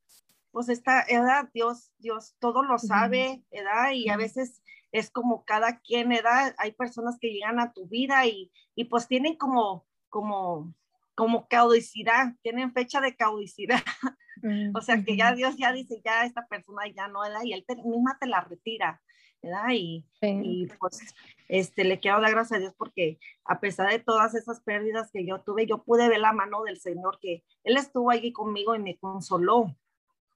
pues 0.51 0.71
esta 0.71 1.03
edad, 1.03 1.51
Dios, 1.53 1.93
Dios 1.99 2.35
todo 2.39 2.63
lo 2.63 2.79
sabe, 2.79 3.45
¿verdad? 3.53 3.91
Y 3.93 4.09
a 4.09 4.17
veces 4.17 4.63
es 4.91 5.11
como 5.11 5.45
cada 5.45 5.81
quien, 5.81 6.09
¿verdad? 6.09 6.55
Hay 6.57 6.73
personas 6.73 7.19
que 7.21 7.31
llegan 7.31 7.61
a 7.61 7.75
tu 7.75 7.87
vida 7.89 8.25
y, 8.25 8.51
y 8.75 8.85
pues 8.87 9.07
tienen 9.07 9.37
como 9.37 9.85
como, 10.09 10.75
como 11.15 11.49
caudicidad, 11.49 12.35
tienen 12.43 12.73
fecha 12.73 13.01
de 13.01 13.17
caudicidad. 13.17 13.83
o 14.75 14.81
sea 14.81 15.03
que 15.03 15.17
ya 15.17 15.35
Dios 15.35 15.57
ya 15.57 15.73
dice, 15.73 16.01
ya 16.05 16.25
esta 16.25 16.47
persona 16.47 16.83
ya 16.95 17.09
no 17.09 17.25
era 17.25 17.45
y 17.45 17.53
él 17.53 17.65
misma 17.85 18.17
te 18.19 18.27
la 18.27 18.41
retira. 18.43 19.01
¿verdad? 19.43 19.69
Y, 19.73 20.05
y, 20.23 20.67
pues 20.79 21.15
este, 21.49 21.85
le 21.85 22.01
quiero 22.01 22.21
dar 22.21 22.33
gracias 22.33 22.57
a 22.57 22.61
Dios 22.61 22.75
porque 22.77 23.19
a 23.45 23.61
pesar 23.61 23.91
de 23.91 23.99
todas 23.99 24.35
esas 24.35 24.61
pérdidas 24.61 25.11
que 25.13 25.25
yo 25.25 25.41
tuve, 25.41 25.67
yo 25.67 25.85
pude 25.85 26.09
ver 26.09 26.21
la 26.21 26.33
mano 26.33 26.63
del 26.65 26.81
Señor 26.81 27.19
que 27.21 27.45
Él 27.63 27.77
estuvo 27.77 28.11
allí 28.11 28.33
conmigo 28.33 28.75
y 28.75 28.81
me 28.81 28.99
consoló. 28.99 29.77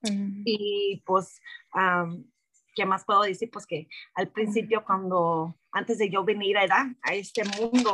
Y 0.03 1.03
pues, 1.05 1.39
¿qué 2.75 2.85
más 2.85 3.05
puedo 3.05 3.21
decir? 3.21 3.51
Pues 3.51 3.67
que 3.67 3.87
al 4.15 4.29
principio 4.29 4.83
cuando, 4.83 5.59
antes 5.71 5.99
de 5.99 6.09
yo 6.09 6.23
venir 6.23 6.57
a, 6.57 6.63
edad, 6.63 6.87
a 7.03 7.13
este 7.13 7.43
mundo, 7.43 7.93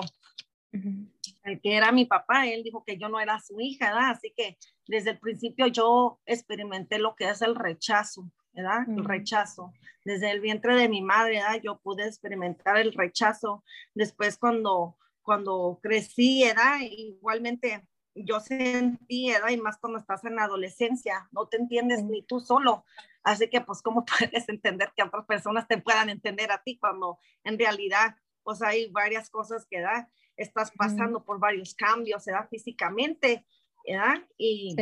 el 1.48 1.62
que 1.62 1.76
era 1.76 1.92
mi 1.92 2.06
papá, 2.06 2.48
él 2.48 2.64
dijo 2.64 2.84
que 2.84 2.98
yo 2.98 3.10
no 3.10 3.20
era 3.20 3.40
su 3.40 3.60
hija, 3.60 3.94
¿verdad? 3.94 4.12
Así 4.12 4.34
que 4.36 4.58
desde 4.88 5.12
el 5.12 5.20
principio 5.20 5.68
yo 5.68 6.20
experimenté 6.26 7.00
lo 7.00 7.16
que 7.16 7.30
es 7.30 7.42
el 7.42 7.56
rechazo, 7.56 8.30
¿verdad? 8.54 8.88
El 8.88 9.06
rechazo. 9.06 9.74
Desde 10.04 10.32
el 10.32 10.42
vientre 10.42 10.76
de 10.76 10.90
mi 10.90 11.02
madre, 11.02 11.36
¿verdad? 11.36 11.62
Yo 11.64 11.80
pude 11.80 12.06
experimentar 12.06 12.78
el 12.78 12.94
rechazo. 12.94 13.64
Después 13.94 14.38
cuando, 14.38 14.98
cuando 15.22 15.80
crecí, 15.82 16.44
¿verdad? 16.44 16.80
Igualmente 16.82 17.88
yo 18.16 18.40
sentí, 18.40 19.32
¿verdad? 19.32 19.50
Y 19.50 19.58
más 19.58 19.78
cuando 19.78 20.00
estás 20.00 20.24
en 20.26 20.36
la 20.36 20.44
adolescencia, 20.44 21.28
no 21.32 21.48
te 21.48 21.58
entiendes 21.58 22.04
ni 22.04 22.24
tú 22.24 22.40
solo. 22.40 22.86
Así 23.24 23.50
que, 23.50 23.62
pues, 23.62 23.82
¿cómo 23.82 24.06
puedes 24.20 24.50
entender 24.50 24.92
que 24.96 25.04
otras 25.04 25.26
personas 25.26 25.68
te 25.68 25.78
puedan 25.78 26.10
entender 26.10 26.52
a 26.52 26.62
ti 26.64 26.78
cuando 26.78 27.20
en 27.44 27.60
realidad, 27.60 28.16
pues, 28.44 28.62
hay 28.62 28.90
varias 28.92 29.30
cosas 29.30 29.66
que, 29.70 29.82
¿verdad? 29.82 30.08
Estás 30.38 30.72
pasando 30.72 31.24
por 31.24 31.40
varios 31.40 31.74
cambios, 31.74 32.26
¿verdad? 32.26 32.48
Físicamente, 32.50 33.46
¿verdad? 33.86 34.24
Y 34.38 34.76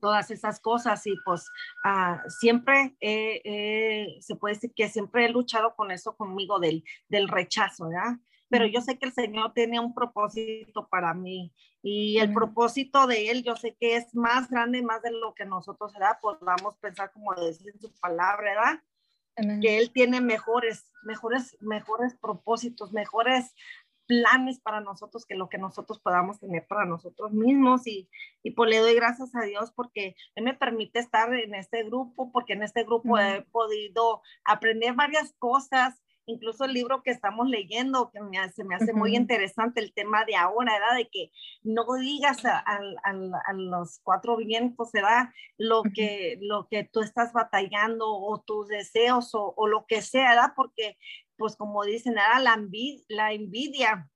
todas 0.00 0.30
esas 0.30 0.60
cosas 0.60 1.06
y 1.06 1.14
pues 1.24 1.50
ah, 1.84 2.22
siempre 2.28 2.96
se 3.00 4.36
puede 4.36 4.54
decir 4.54 4.72
que 4.74 4.88
siempre 4.88 5.24
he 5.24 5.28
luchado 5.30 5.74
con 5.74 5.90
eso 5.90 6.16
conmigo 6.16 6.58
del, 6.58 6.84
del 7.08 7.28
rechazo, 7.28 7.88
¿verdad? 7.88 8.18
Pero 8.50 8.66
yo 8.66 8.80
sé 8.80 8.98
que 8.98 9.06
el 9.06 9.12
Señor 9.12 9.52
tiene 9.52 9.78
un 9.78 9.94
propósito 9.94 10.88
para 10.88 11.12
mí 11.12 11.52
y 11.82 12.18
el 12.18 12.32
propósito 12.32 13.06
de 13.06 13.30
Él 13.30 13.42
yo 13.42 13.56
sé 13.56 13.76
que 13.78 13.96
es 13.96 14.14
más 14.14 14.50
grande, 14.50 14.82
más 14.82 15.02
de 15.02 15.12
lo 15.12 15.34
que 15.34 15.44
nosotros 15.44 15.92
¿verdad? 15.92 16.18
podamos 16.20 16.76
pensar 16.78 17.12
como 17.12 17.34
decir 17.34 17.70
en 17.72 17.80
su 17.80 17.92
palabra, 18.00 18.82
¿verdad? 19.36 19.60
Que 19.60 19.78
Él 19.78 19.92
tiene 19.92 20.20
mejores, 20.20 20.90
mejores, 21.02 21.56
mejores 21.60 22.14
propósitos, 22.16 22.92
mejores 22.92 23.54
planes 24.08 24.58
para 24.58 24.80
nosotros 24.80 25.26
que 25.26 25.36
lo 25.36 25.48
que 25.48 25.58
nosotros 25.58 26.00
podamos 26.00 26.40
tener 26.40 26.66
para 26.66 26.86
nosotros 26.86 27.30
mismos 27.32 27.86
y, 27.86 28.08
y 28.42 28.52
pues 28.52 28.70
le 28.70 28.78
doy 28.78 28.94
gracias 28.94 29.34
a 29.36 29.42
Dios 29.42 29.70
porque 29.76 30.16
Él 30.34 30.44
me 30.44 30.54
permite 30.54 30.98
estar 30.98 31.32
en 31.32 31.54
este 31.54 31.84
grupo, 31.84 32.32
porque 32.32 32.54
en 32.54 32.62
este 32.62 32.84
grupo 32.84 33.18
he 33.18 33.42
podido 33.52 34.22
aprender 34.44 34.94
varias 34.94 35.34
cosas, 35.38 36.02
incluso 36.28 36.64
el 36.64 36.72
libro 36.72 37.02
que 37.02 37.10
estamos 37.10 37.48
leyendo, 37.48 38.10
que 38.12 38.20
me, 38.20 38.48
se 38.52 38.64
me 38.64 38.76
hace 38.76 38.92
muy 38.92 39.16
interesante 39.16 39.80
el 39.80 39.92
tema 39.92 40.24
de 40.24 40.36
ahora, 40.36 40.74
¿verdad? 40.74 40.96
De 40.96 41.08
que 41.08 41.30
no 41.62 41.84
digas 42.00 42.44
a, 42.44 42.58
a, 42.58 43.52
los 43.54 44.00
cuatro 44.02 44.36
vientos, 44.36 44.92
¿verdad? 44.92 45.30
Lo 45.56 45.82
que, 45.82 46.38
lo 46.40 46.68
que 46.68 46.84
tú 46.84 47.00
estás 47.00 47.32
batallando 47.32 48.06
o 48.08 48.40
tus 48.40 48.68
deseos 48.68 49.34
o, 49.34 49.54
o 49.56 49.66
lo 49.66 49.86
que 49.86 50.02
sea, 50.02 50.30
¿verdad? 50.30 50.52
Porque 50.54 50.96
pues 51.36 51.56
como 51.56 51.84
dicen, 51.84 52.14
era 52.14 52.40
la, 52.40 52.54
envidia, 52.54 53.04
la 53.08 53.32
envidia 53.32 54.10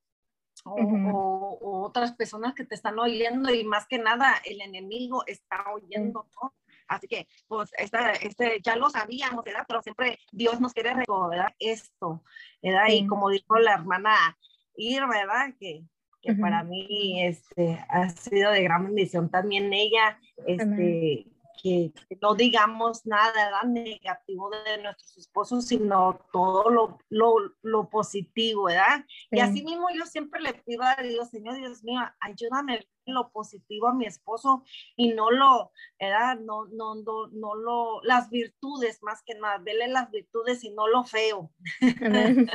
o, 0.64 1.58
otras 1.84 2.12
personas 2.12 2.54
que 2.54 2.64
te 2.64 2.74
están 2.74 2.98
oyendo 2.98 3.52
y 3.52 3.64
más 3.64 3.86
que 3.86 3.98
nada 3.98 4.34
el 4.44 4.60
enemigo 4.60 5.24
está 5.26 5.64
oyendo 5.72 6.28
todo. 6.32 6.52
Así 6.88 7.06
que, 7.08 7.26
pues, 7.48 7.70
este, 7.78 8.60
ya 8.62 8.76
lo 8.76 8.90
sabíamos, 8.90 9.44
¿verdad? 9.44 9.64
Pero 9.66 9.82
siempre 9.82 10.18
Dios 10.30 10.60
nos 10.60 10.72
quiere 10.72 10.94
recordar 10.94 11.54
esto, 11.58 12.22
¿verdad? 12.62 12.86
Y 12.88 13.06
como 13.06 13.30
dijo 13.30 13.58
la 13.58 13.74
hermana 13.74 14.36
Ir, 14.74 15.06
¿verdad? 15.06 15.54
Que, 15.58 15.84
que 16.20 16.34
para 16.34 16.62
mí 16.64 17.22
este, 17.24 17.84
ha 17.88 18.08
sido 18.10 18.52
de 18.52 18.62
gran 18.62 18.84
bendición 18.84 19.30
también 19.30 19.72
ella, 19.72 20.18
este, 20.46 21.26
que, 21.62 21.92
no 22.20 22.34
digamos 22.34 23.06
nada 23.06 23.62
negativo 23.62 24.50
de 24.50 24.82
nuestros 24.82 25.16
esposos, 25.16 25.66
sino 25.66 26.20
todo 26.32 26.68
lo, 26.70 26.98
lo, 27.08 27.34
lo 27.62 27.88
positivo, 27.88 28.64
¿verdad? 28.64 29.04
Y 29.30 29.38
así 29.40 29.62
mismo 29.62 29.86
yo 29.94 30.04
siempre 30.06 30.40
le 30.40 30.54
pido 30.54 30.82
a 30.82 30.96
Dios, 31.02 31.30
Señor 31.30 31.56
Dios 31.56 31.84
mío, 31.84 32.00
ayúdame 32.20 32.86
lo 33.06 33.30
positivo 33.30 33.88
a 33.88 33.94
mi 33.94 34.06
esposo 34.06 34.64
y 34.96 35.12
no 35.12 35.30
lo, 35.30 35.72
¿verdad? 35.98 36.38
No, 36.40 36.66
no, 36.66 36.96
no, 36.96 37.28
no 37.32 37.54
lo, 37.54 38.02
las 38.02 38.30
virtudes 38.30 39.02
más 39.02 39.22
que 39.24 39.34
nada, 39.34 39.58
vele 39.58 39.88
las 39.88 40.10
virtudes 40.10 40.64
y 40.64 40.70
no 40.70 40.88
lo 40.88 41.04
feo. 41.04 41.52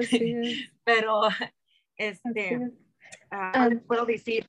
Pero, 0.84 1.22
este, 1.96 2.72
ah, 3.30 3.70
puedo 3.86 4.04
decir, 4.04 4.48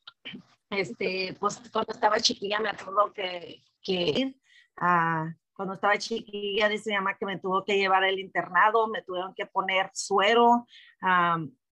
este, 0.72 1.36
pues 1.40 1.62
cuando 1.72 1.94
estaba 1.94 2.20
chiquilla 2.20 2.60
me 2.60 2.70
acuerdo 2.70 3.14
que 3.14 3.64
que 3.84 4.36
uh, 4.82 5.30
cuando 5.54 5.76
estaba 5.76 5.98
chiquilla, 5.98 6.68
dice 6.70 6.90
mi 6.90 6.96
mamá 6.96 7.18
que 7.18 7.26
me 7.26 7.40
tuvo 7.40 7.64
que 7.64 7.78
llevar 7.78 8.04
al 8.04 8.20
internado, 8.20 8.88
me 8.88 9.04
tuvieron 9.04 9.34
que 9.36 9.46
poner 9.46 9.90
suero, 9.94 10.66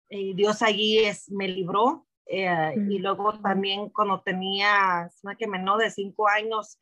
y 0.10 0.34
Dios 0.34 0.62
allí 0.62 1.00
es, 1.00 1.30
me 1.30 1.48
libró. 1.48 2.06
Eh, 2.30 2.74
y 2.90 3.00
luego 3.00 3.40
también 3.40 3.90
cuando 3.90 4.22
tenía, 4.22 5.10
que 5.38 5.48
menos 5.48 5.78
de 5.80 5.90
cinco 5.90 6.28
años, 6.28 6.80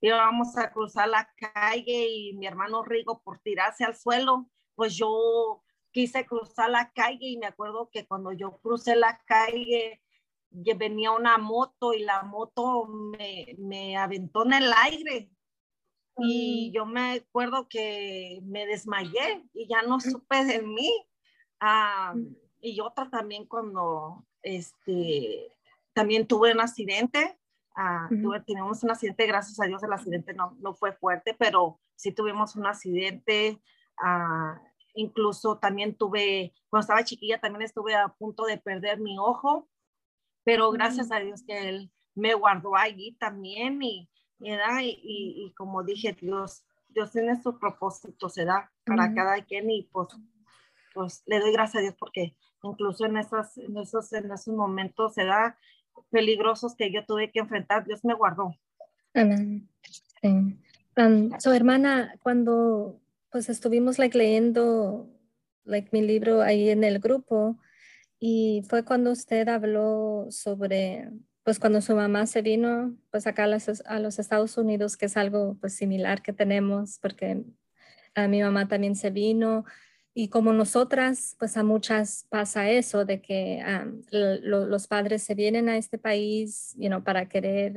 íbamos 0.00 0.56
a 0.56 0.70
cruzar 0.70 1.08
la 1.08 1.28
calle 1.36 2.08
y 2.08 2.34
mi 2.34 2.46
hermano 2.46 2.84
Rigo 2.84 3.20
por 3.22 3.40
tirarse 3.40 3.84
al 3.84 3.96
suelo, 3.96 4.48
pues 4.76 4.96
yo 4.96 5.62
quise 5.90 6.26
cruzar 6.26 6.70
la 6.70 6.92
calle 6.92 7.26
y 7.26 7.38
me 7.38 7.46
acuerdo 7.46 7.88
que 7.90 8.06
cuando 8.06 8.32
yo 8.32 8.58
crucé 8.58 8.94
la 8.94 9.18
calle, 9.26 10.00
venía 10.76 11.10
una 11.10 11.38
moto 11.38 11.92
y 11.92 12.00
la 12.00 12.22
moto 12.22 12.86
me, 12.86 13.56
me 13.58 13.96
aventó 13.96 14.44
en 14.44 14.52
el 14.54 14.72
aire. 14.72 15.30
Y 16.18 16.70
mm. 16.70 16.74
yo 16.74 16.86
me 16.86 17.12
acuerdo 17.14 17.68
que 17.68 18.40
me 18.44 18.66
desmayé 18.66 19.44
y 19.52 19.66
ya 19.68 19.82
no 19.82 20.00
supe 20.00 20.44
de 20.44 20.62
mí. 20.62 20.90
Ah, 21.60 22.14
mm. 22.14 22.36
y 22.60 22.80
otra 22.80 23.10
también 23.10 23.46
cuando 23.46 24.24
este, 24.42 25.52
también 25.92 26.26
tuve 26.26 26.52
un 26.52 26.60
accidente. 26.60 27.38
Ah, 27.76 28.08
tuve, 28.08 28.44
un 28.46 28.90
accidente, 28.90 29.26
gracias 29.26 29.58
a 29.58 29.66
Dios 29.66 29.82
el 29.82 29.92
accidente 29.92 30.32
no, 30.32 30.56
no 30.60 30.74
fue 30.74 30.92
fuerte, 30.92 31.34
pero 31.36 31.80
sí 31.96 32.12
tuvimos 32.12 32.54
un 32.54 32.66
accidente. 32.66 33.60
Ah, 34.00 34.60
incluso 34.94 35.58
también 35.58 35.96
tuve, 35.96 36.54
cuando 36.68 36.82
estaba 36.82 37.02
chiquilla, 37.02 37.40
también 37.40 37.62
estuve 37.62 37.96
a 37.96 38.08
punto 38.08 38.44
de 38.44 38.58
perder 38.58 39.00
mi 39.00 39.18
ojo 39.18 39.68
pero 40.44 40.70
gracias 40.70 41.10
a 41.10 41.18
Dios 41.18 41.42
que 41.42 41.68
Él 41.68 41.90
me 42.14 42.34
guardó 42.34 42.76
allí 42.76 43.16
también 43.18 43.82
y, 43.82 44.08
y, 44.38 44.54
y, 45.02 45.52
como 45.56 45.82
dije, 45.82 46.16
Dios, 46.20 46.64
Dios 46.88 47.10
tiene 47.10 47.42
su 47.42 47.58
propósito, 47.58 48.28
se 48.28 48.44
da 48.44 48.70
para 48.84 49.12
cada 49.14 49.42
quien 49.44 49.70
y 49.70 49.82
pues, 49.84 50.08
pues 50.92 51.22
le 51.26 51.40
doy 51.40 51.52
gracias 51.52 51.76
a 51.76 51.82
Dios 51.82 51.94
porque 51.98 52.36
incluso 52.62 53.06
en 53.06 53.16
esos, 53.16 53.56
en 53.58 53.76
esos, 53.78 54.12
en 54.12 54.30
esos 54.30 54.54
momentos 54.54 55.14
se 55.14 55.24
da 55.24 55.58
peligrosos 56.10 56.74
que 56.76 56.92
yo 56.92 57.04
tuve 57.04 57.30
que 57.30 57.40
enfrentar, 57.40 57.84
Dios 57.84 58.04
me 58.04 58.14
guardó. 58.14 58.54
Amén. 59.14 59.68
su 61.38 61.52
hermana, 61.52 62.14
cuando 62.22 63.00
pues 63.30 63.48
estuvimos 63.48 63.98
like, 63.98 64.16
leyendo 64.16 65.08
like, 65.64 65.88
mi 65.92 66.02
libro 66.02 66.42
ahí 66.42 66.70
en 66.70 66.84
el 66.84 67.00
grupo, 67.00 67.58
y 68.18 68.62
fue 68.68 68.84
cuando 68.84 69.10
usted 69.10 69.48
habló 69.48 70.26
sobre, 70.30 71.10
pues 71.42 71.58
cuando 71.58 71.80
su 71.80 71.94
mamá 71.94 72.26
se 72.26 72.42
vino, 72.42 72.96
pues 73.10 73.26
acá 73.26 73.44
a 73.44 73.98
los, 73.98 74.18
Estados 74.18 74.56
Unidos, 74.56 74.96
que 74.96 75.06
es 75.06 75.16
algo 75.16 75.56
pues 75.60 75.74
similar 75.74 76.22
que 76.22 76.32
tenemos, 76.32 76.98
porque 77.00 77.44
a 78.14 78.28
mi 78.28 78.42
mamá 78.42 78.68
también 78.68 78.96
se 78.96 79.10
vino. 79.10 79.64
Y 80.14 80.28
como 80.28 80.52
nosotras, 80.52 81.34
pues 81.40 81.56
a 81.56 81.64
muchas 81.64 82.26
pasa 82.30 82.70
eso, 82.70 83.04
de 83.04 83.20
que 83.20 83.62
los 84.10 84.86
padres 84.86 85.24
se 85.24 85.34
vienen 85.34 85.68
a 85.68 85.76
este 85.76 85.98
país 85.98 86.74
you 86.78 87.02
para 87.02 87.28
querer 87.28 87.74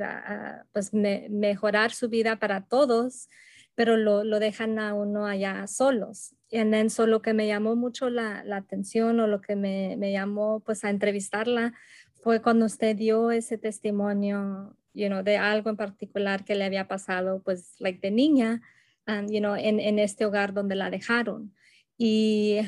pues 0.72 0.94
mejorar 0.94 1.90
su 1.92 2.08
vida 2.08 2.36
para 2.38 2.64
todos, 2.66 3.28
pero 3.74 3.96
lo, 3.96 4.22
lo 4.24 4.38
dejan 4.38 4.78
a 4.78 4.94
uno 4.94 5.26
allá 5.26 5.66
solos. 5.66 6.37
Y 6.50 6.58
en 6.58 6.72
eso 6.74 7.06
lo 7.06 7.20
que 7.20 7.34
me 7.34 7.46
llamó 7.46 7.76
mucho 7.76 8.08
la, 8.08 8.42
la 8.44 8.56
atención 8.56 9.20
o 9.20 9.26
lo 9.26 9.40
que 9.40 9.54
me, 9.54 9.96
me, 9.98 10.12
llamó 10.12 10.60
pues 10.60 10.84
a 10.84 10.90
entrevistarla 10.90 11.74
fue 12.22 12.40
cuando 12.40 12.66
usted 12.66 12.96
dio 12.96 13.30
ese 13.30 13.58
testimonio, 13.58 14.76
you 14.94 15.08
know, 15.08 15.22
de 15.22 15.36
algo 15.36 15.70
en 15.70 15.76
particular 15.76 16.44
que 16.44 16.54
le 16.54 16.64
había 16.64 16.88
pasado 16.88 17.42
pues 17.42 17.74
like 17.78 18.00
de 18.00 18.10
niña, 18.10 18.62
um, 19.06 19.26
you 19.28 19.40
know, 19.40 19.56
en, 19.56 19.78
en, 19.78 19.98
este 19.98 20.24
hogar 20.24 20.54
donde 20.54 20.74
la 20.74 20.90
dejaron. 20.90 21.54
Y 21.98 22.60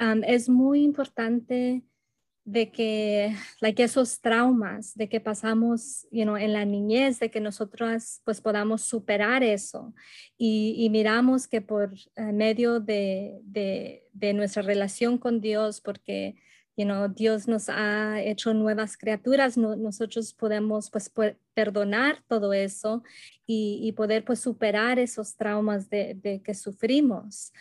um, 0.00 0.22
es 0.24 0.48
muy 0.48 0.82
importante 0.82 1.82
de 2.50 2.70
que 2.70 3.36
like 3.60 3.82
esos 3.82 4.22
traumas 4.22 4.94
de 4.94 5.06
que 5.06 5.20
pasamos 5.20 6.06
you 6.10 6.22
know, 6.22 6.36
en 6.36 6.54
la 6.54 6.64
niñez, 6.64 7.20
de 7.20 7.30
que 7.30 7.40
nosotras 7.40 8.22
pues 8.24 8.40
podamos 8.40 8.80
superar 8.82 9.42
eso. 9.42 9.92
Y, 10.38 10.88
miramos 10.90 11.46
que 11.46 11.60
por 11.60 11.92
eh, 12.16 12.32
medio 12.32 12.80
de, 12.80 13.40
de, 13.44 14.32
nuestra 14.32 14.62
relación 14.62 15.18
con 15.18 15.42
Dios, 15.42 15.82
porque 15.82 16.36
you 16.78 16.84
know, 16.84 17.08
Dios 17.08 17.48
nos 17.48 17.68
ha 17.68 18.22
hecho 18.22 18.54
nuevas 18.54 18.96
criaturas, 18.96 19.58
nosotros 19.58 20.32
podemos 20.32 20.90
pues 20.90 21.12
perdonar 21.52 22.22
todo 22.28 22.52
eso 22.52 23.02
y, 23.46 23.92
poder 23.96 24.24
pues 24.24 24.38
superar 24.38 25.00
esos 25.00 25.36
traumas 25.36 25.90
de, 25.90 26.40
que 26.44 26.54
sufrimos. 26.54 27.52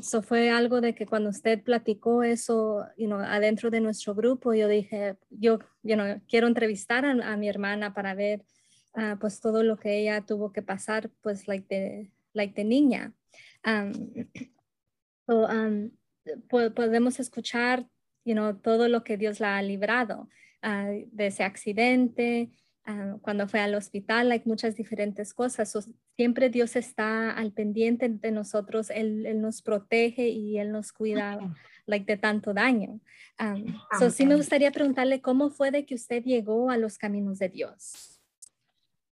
Eso 0.00 0.22
fue 0.22 0.48
algo 0.48 0.80
de 0.80 0.94
que 0.94 1.04
cuando 1.04 1.28
usted 1.28 1.62
platicó 1.62 2.22
eso 2.22 2.86
you 2.96 3.06
know, 3.06 3.18
adentro 3.18 3.70
de 3.70 3.82
nuestro 3.82 4.14
grupo, 4.14 4.54
yo 4.54 4.66
dije, 4.66 5.18
yo 5.28 5.58
you 5.82 5.96
quiero 6.26 6.46
entrevistar 6.46 7.04
a, 7.04 7.36
mi 7.36 7.50
hermana 7.50 7.92
para 7.92 8.14
ver 8.14 8.42
uh, 8.94 9.18
pues 9.20 9.40
todo 9.40 9.62
lo 9.62 9.76
que 9.76 10.00
ella 10.00 10.24
tuvo 10.24 10.52
que 10.52 10.62
pasar 10.62 11.10
pues 11.20 11.48
like 11.48 11.66
de, 11.68 12.10
like 12.32 12.54
de 12.54 12.64
niña. 12.64 13.12
so, 15.26 15.48
podemos 16.48 17.20
escuchar 17.20 17.86
you 18.24 18.34
know, 18.34 18.54
todo 18.54 18.88
lo 18.88 19.04
que 19.04 19.16
Dios 19.16 19.40
la 19.40 19.56
ha 19.56 19.62
librado 19.62 20.28
uh, 20.62 21.08
de 21.10 21.26
ese 21.26 21.44
accidente, 21.44 22.50
Ah, 22.84 23.16
cuando 23.20 23.46
fue 23.46 23.60
al 23.60 23.76
hospital, 23.76 24.32
hay 24.32 24.42
muchas 24.44 24.74
diferentes 24.74 25.34
cosas. 25.34 25.72
siempre 26.16 26.50
Dios 26.50 26.74
está 26.74 27.30
al 27.30 27.52
pendiente 27.52 28.08
de 28.08 28.32
nosotros, 28.32 28.90
Él, 28.90 29.40
nos 29.40 29.62
protege 29.62 30.28
y 30.28 30.58
Él 30.58 30.72
nos 30.72 30.92
cuida 30.92 31.38
like, 31.86 32.06
de 32.06 32.18
tanto 32.18 32.52
daño. 32.52 33.00
Um, 33.38 34.10
sí 34.10 34.26
me 34.26 34.34
gustaría 34.34 34.72
preguntarle 34.72 35.22
cómo 35.22 35.50
fue 35.50 35.70
de 35.70 35.86
que 35.86 35.94
usted 35.94 36.24
llegó 36.24 36.70
a 36.70 36.76
los 36.76 36.98
caminos 36.98 37.38
de 37.38 37.50
Dios. 37.50 38.20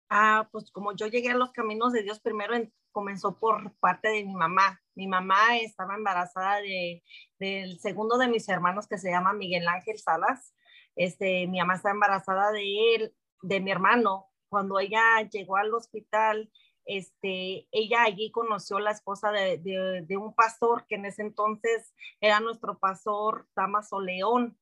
Ah, 0.09 0.47
pues 0.51 0.69
como 0.69 0.95
yo 0.95 1.07
llegué 1.07 1.31
a 1.31 1.35
los 1.35 1.51
caminos 1.51 1.91
de 1.91 2.03
Dios, 2.03 2.19
primero 2.19 2.53
comenzó 2.91 3.39
por 3.39 3.73
parte 3.79 4.09
de 4.09 4.23
mi 4.23 4.35
mamá. 4.35 4.79
Mi 4.95 5.07
mamá 5.07 5.57
estaba 5.57 5.95
embarazada 5.95 6.57
de, 6.61 7.03
del 7.39 7.79
segundo 7.79 8.17
de 8.17 8.27
mis 8.27 8.47
hermanos 8.49 8.87
que 8.87 8.97
se 8.97 9.11
llama 9.11 9.33
Miguel 9.33 9.67
Ángel 9.67 9.99
Salas. 9.99 10.53
Este, 10.95 11.47
mi 11.47 11.59
mamá 11.59 11.75
está 11.75 11.91
embarazada 11.91 12.51
de 12.51 12.95
él 12.95 13.15
de 13.41 13.59
mi 13.59 13.71
hermano, 13.71 14.29
cuando 14.49 14.79
ella 14.79 15.21
llegó 15.29 15.57
al 15.57 15.73
hospital, 15.73 16.49
este, 16.85 17.67
ella 17.71 18.03
allí 18.03 18.31
conoció 18.31 18.79
la 18.79 18.91
esposa 18.91 19.31
de, 19.31 20.05
un 20.17 20.33
pastor 20.33 20.85
que 20.87 20.95
en 20.95 21.05
ese 21.05 21.23
entonces 21.23 21.93
era 22.21 22.39
nuestro 22.39 22.77
pastor 22.79 23.47
Damaso 23.55 23.99
León. 23.99 24.57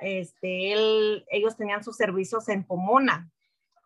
Este, 0.00 0.72
ellos 1.30 1.56
tenían 1.56 1.84
sus 1.84 1.96
servicios 1.96 2.48
en 2.48 2.64
Pomona. 2.64 3.30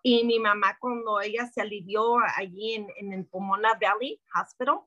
Y 0.02 0.24
mi 0.24 0.38
mamá, 0.38 0.78
cuando 0.80 1.20
ella 1.20 1.46
se 1.46 1.60
alivió 1.60 2.18
allí 2.36 2.74
en, 2.96 3.12
el 3.12 3.26
Pomona 3.26 3.78
Valley 3.80 4.20
Hospital, 4.34 4.80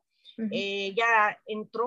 ella 0.52 1.40
entró, 1.46 1.86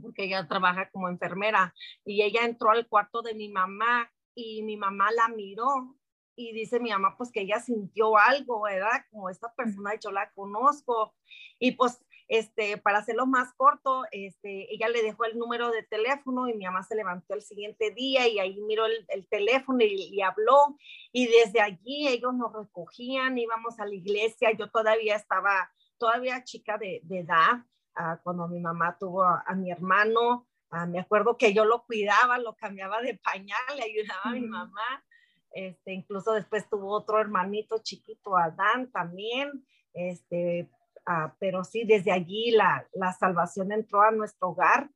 porque 0.00 0.24
ella 0.24 0.46
trabaja 0.48 0.90
como 0.90 1.08
enfermera, 1.08 1.74
y 2.04 2.22
ella 2.22 2.44
entró 2.44 2.70
al 2.70 2.88
cuarto 2.88 3.22
de 3.22 3.34
mi 3.34 3.48
mamá 3.48 4.10
y 4.34 4.62
mi 4.62 4.76
mamá 4.76 5.10
la 5.12 5.28
miró 5.28 5.96
y 6.36 6.52
dice 6.52 6.80
mi 6.80 6.90
mamá 6.90 7.16
pues 7.16 7.30
que 7.30 7.42
ella 7.42 7.60
sintió 7.60 8.16
algo, 8.16 8.62
¿verdad? 8.62 9.04
Como 9.10 9.30
esta 9.30 9.52
persona 9.54 9.92
yo 10.02 10.10
la 10.10 10.30
conozco 10.32 11.14
y 11.58 11.72
pues 11.72 12.04
este, 12.28 12.78
para 12.78 12.98
hacerlo 12.98 13.26
más 13.26 13.52
corto, 13.54 14.04
este, 14.10 14.72
ella 14.72 14.88
le 14.88 15.02
dejó 15.02 15.24
el 15.24 15.38
número 15.38 15.70
de 15.70 15.82
teléfono 15.82 16.48
y 16.48 16.54
mi 16.54 16.64
mamá 16.64 16.82
se 16.82 16.96
levantó 16.96 17.34
el 17.34 17.42
siguiente 17.42 17.90
día 17.90 18.26
y 18.28 18.38
ahí 18.38 18.60
miró 18.62 18.86
el, 18.86 19.26
teléfono 19.28 19.84
y, 19.84 20.20
habló 20.22 20.76
y 21.12 21.26
desde 21.26 21.60
allí 21.60 22.08
ellos 22.08 22.34
nos 22.34 22.52
recogían, 22.52 23.36
íbamos 23.36 23.78
a 23.78 23.86
la 23.86 23.94
iglesia, 23.94 24.52
yo 24.52 24.70
todavía 24.70 25.16
estaba, 25.16 25.70
todavía 25.98 26.44
chica 26.44 26.78
de, 26.78 27.02
edad, 27.08 27.64
ah, 27.94 28.20
cuando 28.22 28.48
mi 28.48 28.60
mamá 28.60 28.96
tuvo 28.98 29.24
a, 29.24 29.44
mi 29.54 29.70
hermano, 29.70 30.46
ah, 30.70 30.86
me 30.86 31.00
acuerdo 31.00 31.36
que 31.36 31.52
yo 31.52 31.64
lo 31.64 31.84
cuidaba, 31.84 32.38
lo 32.38 32.54
cambiaba 32.56 33.00
de 33.00 33.18
pañal, 33.18 33.58
le 33.76 33.84
ayudaba 33.84 34.22
a 34.24 34.32
mi 34.32 34.40
mamá. 34.40 35.04
Este, 35.52 35.92
incluso 35.92 36.32
después 36.32 36.68
tuvo 36.68 36.90
otro 36.90 37.20
hermanito 37.20 37.78
chiquito, 37.82 38.36
Adán 38.36 38.90
también, 38.90 39.64
este, 39.92 40.68
ah, 41.06 41.34
pero 41.38 41.62
sí, 41.62 41.84
desde 41.84 42.10
allí 42.10 42.50
la, 42.50 42.86
la, 42.92 43.12
salvación 43.12 43.70
entró 43.70 44.02
a 44.02 44.10
nuestro 44.10 44.48
hogar 44.48 44.90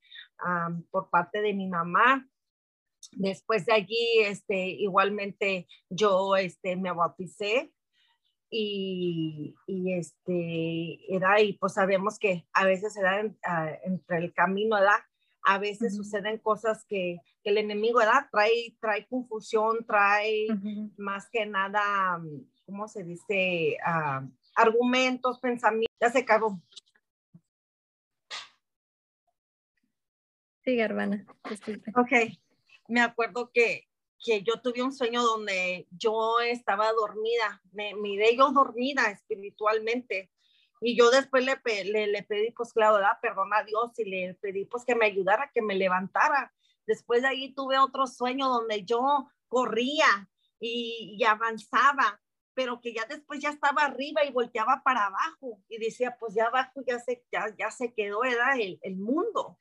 por 0.90 1.10
parte 1.10 1.40
de 1.42 1.52
mi 1.52 1.68
mamá. 1.68 2.28
Después 3.12 3.66
de 3.66 3.72
allí, 3.72 4.20
este, 4.24 4.66
igualmente 4.66 5.68
yo 5.88 6.36
este, 6.36 6.76
me 6.76 6.92
bauticé 6.92 7.72
y, 8.50 9.54
y, 9.66 9.92
este, 9.94 11.14
era, 11.14 11.40
y 11.40 11.54
pues 11.54 11.74
sabemos 11.74 12.18
que 12.18 12.46
a 12.52 12.64
veces 12.64 12.96
era 12.96 13.30
ah, 13.44 13.72
entre 13.84 14.18
el 14.18 14.32
camino, 14.32 14.76
¿verdad? 14.76 15.00
a 15.48 15.58
veces 15.58 15.96
suceden 15.96 16.38
cosas 16.38 16.84
que, 16.84 17.20
el 17.44 17.56
enemigo 17.56 18.00
¿verdad? 18.00 18.26
Trae, 18.30 18.76
trae 18.78 19.06
confusión, 19.06 19.78
trae 19.86 20.46
más 20.98 21.30
que 21.30 21.46
nada, 21.46 22.20
¿cómo 22.66 22.86
se 22.86 23.02
dice? 23.02 23.78
Ah, 23.82 24.26
argumentos, 24.54 25.40
pensamientos. 25.40 25.96
Ya 25.98 26.10
se 26.10 26.18
acabó. 26.18 26.60
Sí, 30.62 30.78
hermana. 30.78 31.24
Ok. 31.96 32.36
Me 32.88 33.00
acuerdo 33.00 33.50
que, 33.50 33.88
que 34.24 34.42
yo 34.42 34.60
tuve 34.60 34.82
un 34.82 34.92
sueño 34.92 35.22
donde 35.22 35.86
yo 35.90 36.40
estaba 36.40 36.92
dormida, 36.92 37.62
me 37.72 37.94
miré 37.94 38.36
yo 38.36 38.50
dormida 38.50 39.10
espiritualmente 39.10 40.30
y 40.80 40.96
yo 40.96 41.10
después 41.10 41.44
le, 41.44 42.06
le, 42.06 42.22
pedí, 42.22 42.52
pues 42.52 42.72
claro, 42.72 42.98
perdona 43.20 43.58
a 43.58 43.64
Dios 43.64 43.98
y 43.98 44.04
le 44.04 44.34
pedí 44.34 44.64
pues 44.64 44.84
que 44.84 44.94
me 44.94 45.06
ayudara, 45.06 45.50
que 45.52 45.62
me 45.62 45.74
levantara. 45.74 46.52
Después 46.86 47.22
de 47.22 47.28
ahí 47.28 47.52
tuve 47.52 47.78
otro 47.78 48.06
sueño 48.06 48.48
donde 48.48 48.84
yo 48.84 49.28
corría 49.48 50.28
y, 50.60 51.22
avanzaba, 51.24 52.20
pero 52.54 52.80
que 52.80 52.92
ya 52.92 53.04
después 53.06 53.40
ya 53.40 53.50
estaba 53.50 53.82
arriba 53.82 54.24
y 54.24 54.32
volteaba 54.32 54.82
para 54.84 55.06
abajo 55.06 55.60
y 55.68 55.78
decía, 55.78 56.16
pues 56.18 56.34
ya 56.34 56.46
abajo 56.46 56.80
ya 56.86 56.98
se, 57.00 57.24
ya, 57.30 57.46
ya 57.58 57.70
se 57.70 57.92
quedó. 57.92 58.22
El, 58.24 58.78
el 58.82 58.96
mundo. 58.96 59.58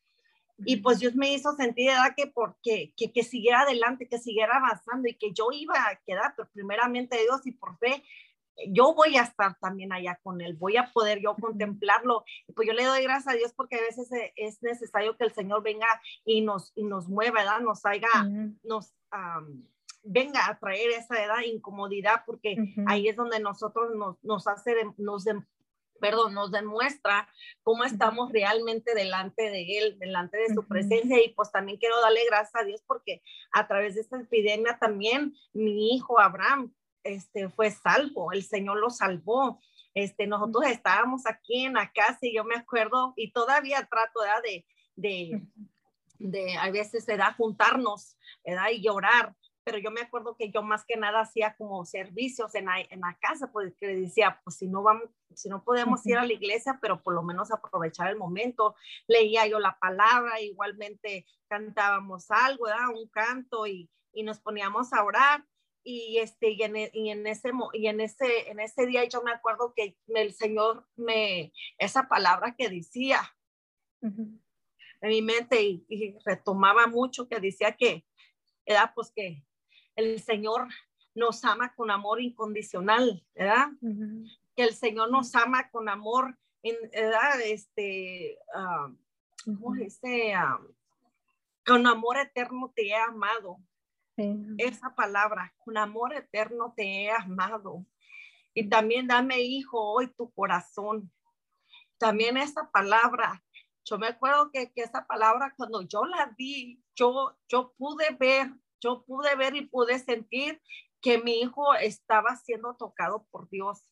Y 0.66 0.78
pues 0.78 1.00
Dios 1.00 1.16
me 1.16 1.34
hizo 1.34 1.54
sentir, 1.54 1.88
¿verdad? 1.90 2.14
Que, 2.16 2.28
porque, 2.28 2.94
que, 2.98 3.12
que 3.12 3.24
siguiera 3.24 3.62
adelante, 3.62 4.08
que 4.08 4.18
siguiera 4.18 4.58
avanzando 4.58 5.08
y 5.08 5.14
que 5.14 5.32
yo 5.32 5.50
iba 5.52 5.76
a 5.76 5.96
quedar, 6.06 6.34
pero 6.36 6.50
primeramente 6.52 7.18
Dios 7.22 7.46
y 7.46 7.52
por 7.52 7.78
fe 7.78 8.04
yo 8.68 8.94
voy 8.94 9.18
a 9.18 9.24
estar 9.24 9.58
también 9.60 9.94
allá 9.94 10.20
con 10.24 10.42
él, 10.42 10.56
voy 10.56 10.78
a 10.78 10.92
poder 10.92 11.22
yo 11.22 11.36
contemplarlo. 11.36 12.24
Pues 12.56 12.68
yo 12.68 12.74
le 12.74 12.86
doy 12.86 13.04
gracias 13.04 13.34
a 13.34 13.38
Dios 13.38 13.54
porque 13.56 13.78
a 13.78 13.82
veces 13.82 14.12
e, 14.12 14.34
es 14.36 14.62
necesario 14.64 15.16
que 15.16 15.26
el 15.26 15.34
Señor 15.34 15.64
venga 15.64 15.88
y 16.26 16.42
nos, 16.42 16.72
y 16.76 16.84
nos 16.84 17.08
mueva, 17.08 17.42
¿verdad? 17.42 17.60
Nos 17.62 17.86
haga, 17.86 18.28
nos 18.64 18.94
venga 20.04 20.48
a 20.48 20.58
traer 20.58 20.92
esa 20.92 21.24
edad 21.24 21.42
incomodidad 21.46 22.24
porque 22.26 22.56
ahí 22.88 23.08
es 23.08 23.16
donde 23.16 23.40
nosotros 23.40 23.96
nos, 23.96 24.24
nos 24.24 24.48
hace, 24.48 24.76
nos, 24.98 25.26
perdón, 26.00 26.34
nos 26.34 26.52
demuestra 26.52 27.28
cómo 27.64 27.84
estamos 27.84 28.32
realmente 28.32 28.94
delante 28.96 29.50
de 29.50 29.78
Él, 29.78 30.00
delante 30.00 30.38
de 30.38 30.54
su 30.54 30.68
presencia. 30.68 31.24
Y 31.24 31.30
pues 31.30 31.52
también 31.52 31.78
quiero 31.78 32.00
darle 32.02 32.22
gracias 32.28 32.56
a 32.56 32.66
Dios 32.66 32.84
porque 32.88 33.22
a 33.52 33.68
través 33.68 33.96
de 33.96 34.02
esta 34.02 34.20
epidemia 34.20 34.78
también 34.80 35.36
mi 35.54 35.96
hijo 35.96 36.20
Abraham 36.20 36.74
este, 37.04 37.50
fue 37.50 37.72
salvo, 37.72 38.32
el 38.32 38.44
Señor 38.44 38.78
lo 38.78 38.90
salvó. 38.90 39.60
Este, 39.94 40.28
nosotros 40.28 40.66
estábamos 40.68 41.26
aquí 41.26 41.66
en 41.66 41.74
la 41.74 41.92
casa 41.92 42.20
y 42.22 42.36
yo 42.36 42.44
me 42.44 42.56
acuerdo 42.56 43.14
y 43.16 43.32
todavía 43.32 43.88
trato 43.90 44.20
de, 44.44 44.66
de, 44.96 45.42
de 46.20 46.56
a 46.58 46.70
veces 46.70 47.06
de 47.06 47.18
juntarnos 47.38 48.16
¿verdad? 48.46 48.70
y 48.72 48.82
llorar, 48.82 49.36
pero 49.68 49.80
yo 49.80 49.92
me 49.92 50.00
acuerdo 50.00 50.38
que 50.38 50.50
yo 50.50 50.64
más 50.64 50.86
que 50.86 50.96
nada 50.96 51.20
hacía 51.20 51.54
como 51.58 51.84
servicios 51.84 52.56
en 52.56 52.68
la, 52.68 52.80
en 52.80 53.02
la 53.02 53.18
casa, 53.20 53.52
porque 53.52 53.86
decía, 53.86 54.40
pues 54.46 54.56
si 54.56 54.66
no 54.66 54.82
vamos, 54.82 55.10
si 55.36 55.50
no 55.50 55.62
podemos 55.62 56.06
ir 56.06 56.18
a 56.18 56.26
la 56.26 56.32
iglesia, 56.32 56.80
pero 56.82 57.04
por 57.04 57.14
lo 57.14 57.22
menos 57.22 57.52
aprovechar 57.52 58.08
el 58.10 58.16
momento, 58.16 58.76
leía 59.08 59.46
yo 59.46 59.60
la 59.60 59.78
palabra, 59.78 60.40
igualmente 60.40 61.26
cantábamos 61.50 62.32
algo, 62.32 62.64
¿verdad? 62.64 62.96
un 62.96 63.10
canto 63.10 63.68
y, 63.68 63.92
y 64.14 64.24
nos 64.24 64.40
poníamos 64.40 64.94
a 64.94 65.04
orar 65.04 65.44
y 65.84 66.20
este 66.20 66.52
y 66.52 66.64
en, 66.64 66.78
e, 66.78 66.90
y 66.94 67.10
en, 67.10 67.28
ese 67.28 67.52
y 67.74 67.88
en 67.88 68.00
ese 68.00 68.50
en 68.50 68.62
ese 68.62 68.86
día 68.86 69.04
yo 69.04 69.22
me 69.22 69.32
acuerdo 69.32 69.74
que 69.76 69.98
el 70.08 70.34
Señor 70.34 70.86
me 70.96 71.52
esa 71.78 72.08
palabra 72.08 72.56
que 72.58 72.70
decía 72.70 73.22
en 74.02 74.40
mi 75.02 75.22
mente 75.22 75.62
y, 75.62 76.18
retomaba 76.26 76.88
mucho 76.88 77.28
que 77.28 77.40
decía 77.40 77.76
que 77.76 78.06
era 78.66 78.94
pues 78.94 79.12
que 79.12 79.47
el 79.98 80.22
Señor 80.22 80.70
nos 81.16 81.44
ama 81.44 81.74
con 81.76 81.92
amor 81.92 82.22
incondicional, 82.22 83.26
¿verdad? 83.36 83.68
Que 84.56 84.64
el 84.64 84.74
Señor 84.74 85.12
nos 85.12 85.36
ama 85.36 85.70
con 85.70 85.90
amor, 85.90 86.38
¿verdad? 86.64 87.42
Este, 87.44 88.38
uh, 88.56 88.96
¿cómo 89.44 89.74
dice? 89.74 90.34
con 91.66 91.86
amor 91.86 92.18
eterno 92.18 92.72
te 92.74 92.88
he 92.88 92.96
amado. 92.96 93.58
Esa 94.58 94.96
palabra, 94.96 95.54
con 95.58 95.78
amor 95.78 96.14
eterno 96.14 96.74
te 96.76 96.84
he 96.84 97.12
amado. 97.12 97.86
Y 98.54 98.70
también 98.70 99.08
dame, 99.08 99.42
hijo, 99.42 99.80
hoy 99.80 100.08
tu 100.14 100.32
corazón. 100.32 101.12
También 101.98 102.38
esa 102.38 102.72
palabra, 102.72 103.44
yo 103.84 103.98
me 103.98 104.08
acuerdo 104.08 104.50
que, 104.52 104.72
que 104.72 104.82
esa 104.82 105.06
palabra 105.06 105.54
cuando 105.58 105.82
yo 105.82 106.06
la 106.06 106.34
vi, 106.38 106.82
yo, 106.96 107.38
yo 107.48 107.74
pude 107.78 108.16
ver, 108.20 108.52
yo 108.82 109.04
pude 109.06 109.36
ver 109.36 109.56
y 109.56 109.66
pude 109.66 110.00
sentir 110.00 110.62
que 111.02 111.18
mi 111.18 111.42
hijo 111.42 111.76
estaba 111.76 112.36
siendo 112.36 112.76
tocado 112.76 113.26
por 113.32 113.50
Dios. 113.50 113.84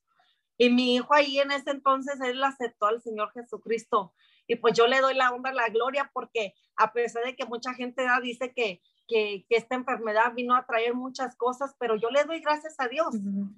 Y 0.58 0.70
mi 0.70 0.96
hijo 0.96 1.14
ahí 1.14 1.40
en 1.40 1.52
ese 1.52 1.72
entonces, 1.72 2.20
él 2.22 2.44
aceptó 2.44 2.88
al 2.88 3.02
Señor 3.02 3.32
Jesucristo. 3.34 4.14
Y 4.48 4.56
pues 4.58 4.74
yo 4.74 4.88
le 4.88 5.02
doy 5.02 5.16
la 5.16 5.32
honra, 5.32 5.54
la 5.54 5.70
gloria, 5.70 6.10
porque 6.14 6.54
a 6.78 6.94
pesar 6.94 7.26
de 7.26 7.36
que 7.36 7.46
mucha 7.46 7.74
gente 7.74 8.06
dice 8.22 8.54
que, 8.54 8.82
que, 9.08 9.46
que, 9.50 9.56
esta 9.56 9.76
enfermedad 9.76 10.34
vino 10.34 10.56
a 10.56 10.66
traer 10.66 10.94
muchas 10.94 11.36
cosas, 11.36 11.76
pero 11.80 11.96
yo 11.96 12.10
le 12.10 12.24
doy 12.24 12.40
gracias 12.40 12.76
a 12.80 12.88
Dios. 12.88 13.16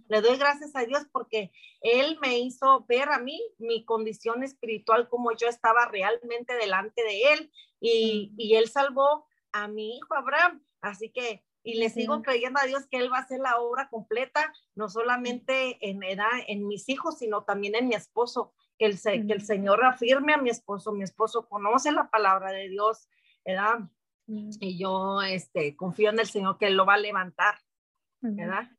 Le 0.08 0.22
doy 0.22 0.38
gracias 0.38 0.76
a 0.76 0.86
Dios 0.86 1.06
porque 1.12 1.52
Él 1.82 2.18
me 2.22 2.40
hizo 2.40 2.86
ver 2.88 3.10
a 3.10 3.20
mí 3.20 3.40
mi 3.58 3.86
condición 3.86 4.44
espiritual, 4.44 5.10
como 5.10 5.36
yo 5.36 5.48
estaba 5.48 5.86
realmente 5.86 6.56
delante 6.56 7.04
de 7.04 7.34
Él. 7.34 7.52
Y, 7.80 8.34
y 8.38 8.56
Él 8.56 8.70
salvó 8.70 9.28
a 9.52 9.68
mi 9.68 9.98
hijo 9.98 10.16
Abraham. 10.16 10.64
Así 10.90 11.10
que 11.10 11.44
y 11.68 11.74
le 11.74 11.90
sigo 11.90 12.22
creyendo 12.22 12.62
a 12.62 12.66
Dios 12.66 12.88
que 12.88 12.98
Él 12.98 13.12
va 13.12 13.18
a 13.18 13.22
hacer 13.22 13.42
la 13.42 13.60
obra 13.60 13.90
completa, 13.90 14.54
no 14.74 14.88
solamente 14.88 15.78
en 15.90 16.02
edad, 16.02 16.32
en 16.48 16.66
mis 16.66 16.88
hijos, 16.88 17.18
sino 17.18 17.44
también 17.44 17.76
en 17.76 17.90
mi 17.90 17.96
esposo, 17.96 18.54
que 18.80 18.86
el, 18.86 19.02
que 19.02 19.34
el 19.34 19.42
Señor 19.42 19.84
afirme 19.84 20.34
a 20.34 20.38
mi 20.38 20.50
esposo, 20.50 20.94
mi 20.94 21.04
esposo 21.04 21.50
conoce 21.50 21.92
la 21.92 22.10
palabra 22.10 22.52
de 22.52 22.70
Dios, 22.70 23.10
¿verdad? 23.46 23.80
Y 24.28 24.80
yo 24.80 25.22
este, 25.22 25.76
confío 25.76 26.10
en 26.10 26.20
el 26.20 26.28
Señor 26.28 26.58
que 26.58 26.68
Él 26.68 26.76
lo 26.76 26.86
va 26.86 26.94
a 26.94 27.00
levantar, 27.00 27.56
¿verdad? 28.22 28.70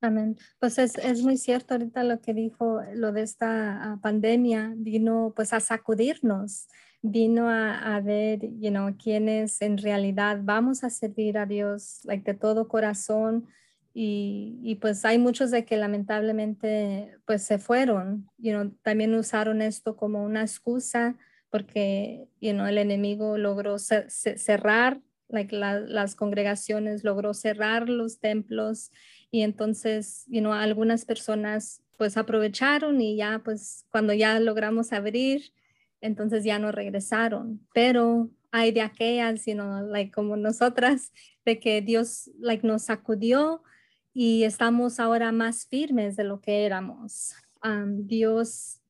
Amén. 0.00 0.36
Pues 0.58 0.76
es, 0.78 0.98
es, 0.98 1.22
muy 1.22 1.36
cierto 1.36 1.74
ahorita 1.74 2.02
lo 2.02 2.20
que 2.20 2.34
dijo, 2.34 2.80
lo 2.94 3.12
de 3.12 3.22
esta 3.22 3.92
ah, 3.92 3.98
pandemia 4.02 4.72
vino 4.74 5.32
pues 5.36 5.52
a 5.52 5.60
sacudirnos 5.60 6.66
vino 7.02 7.48
a, 7.48 7.96
a 7.96 8.00
ver, 8.00 8.40
you 8.58 8.70
know, 8.70 8.96
quiénes 8.96 9.60
en 9.62 9.78
realidad 9.78 10.40
vamos 10.42 10.84
a 10.84 10.90
servir 10.90 11.38
a 11.38 11.46
Dios 11.46 12.00
like, 12.04 12.30
de 12.30 12.38
todo 12.38 12.68
corazón. 12.68 13.46
Y, 13.92 14.60
y, 14.62 14.76
pues 14.76 15.04
hay 15.04 15.18
muchos 15.18 15.50
de 15.50 15.64
que 15.64 15.76
lamentablemente 15.76 17.16
pues 17.26 17.42
se 17.42 17.58
fueron, 17.58 18.28
you 18.38 18.52
know, 18.52 18.70
también 18.82 19.14
usaron 19.14 19.62
esto 19.62 19.96
como 19.96 20.22
una 20.22 20.42
excusa 20.42 21.16
porque 21.50 22.28
you 22.40 22.52
know, 22.52 22.66
el 22.66 22.78
enemigo 22.78 23.36
logró 23.36 23.78
cerrar 23.78 25.00
like, 25.28 25.54
las 25.54 26.14
congregaciones, 26.14 27.04
logró 27.04 27.34
cerrar 27.34 27.88
los 27.88 28.20
templos 28.20 28.90
y 29.30 29.42
entonces 29.42 30.24
you 30.28 30.40
know, 30.40 30.52
algunas 30.52 31.04
personas 31.04 31.82
pues 31.98 32.16
aprovecharon 32.16 33.00
y 33.00 33.16
ya 33.16 33.42
pues 33.44 33.84
cuando 33.90 34.14
ya 34.14 34.38
logramos 34.40 34.92
abrir, 34.92 35.52
entonces 36.00 36.44
ya 36.44 36.58
no 36.58 36.72
regresaron, 36.72 37.66
pero 37.74 38.30
hay 38.50 38.72
de 38.72 38.82
aquellas, 38.82 39.42
sino 39.42 39.82
like, 39.82 40.12
como 40.12 40.36
nosotras, 40.36 41.12
de 41.44 41.58
que 41.60 41.82
Dios 41.82 42.30
like, 42.38 42.66
nos 42.66 42.82
sacudió 42.82 43.62
y 44.12 44.44
estamos 44.44 44.98
ahora 44.98 45.32
más 45.32 45.66
firmes 45.66 46.16
de 46.16 46.24
lo 46.24 46.40
que 46.40 46.66
éramos. 46.66 47.34
Um, 47.62 48.06
Dios 48.06 48.80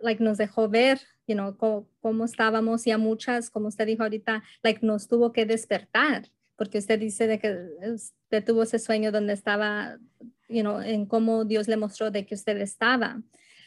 like, 0.00 0.22
nos 0.22 0.38
dejó 0.38 0.68
ver 0.68 1.00
you 1.26 1.34
know, 1.34 1.56
cómo, 2.00 2.24
estábamos 2.24 2.86
y 2.86 2.90
a 2.90 2.98
muchas, 2.98 3.50
como 3.50 3.68
usted 3.68 3.86
dijo 3.86 4.02
ahorita, 4.02 4.42
like, 4.62 4.84
nos 4.84 5.08
tuvo 5.08 5.32
que 5.32 5.46
despertar, 5.46 6.30
porque 6.56 6.78
usted 6.78 6.98
dice 6.98 7.26
de 7.26 7.38
que 7.38 7.56
usted 7.92 8.44
tuvo 8.44 8.62
ese 8.62 8.78
sueño 8.78 9.10
donde 9.10 9.32
estaba, 9.32 9.98
you 10.48 10.60
know, 10.60 10.80
en 10.80 11.06
cómo 11.06 11.44
Dios 11.44 11.68
le 11.68 11.76
mostró 11.76 12.10
de 12.10 12.26
que 12.26 12.34
usted 12.34 12.60
estaba. 12.60 13.22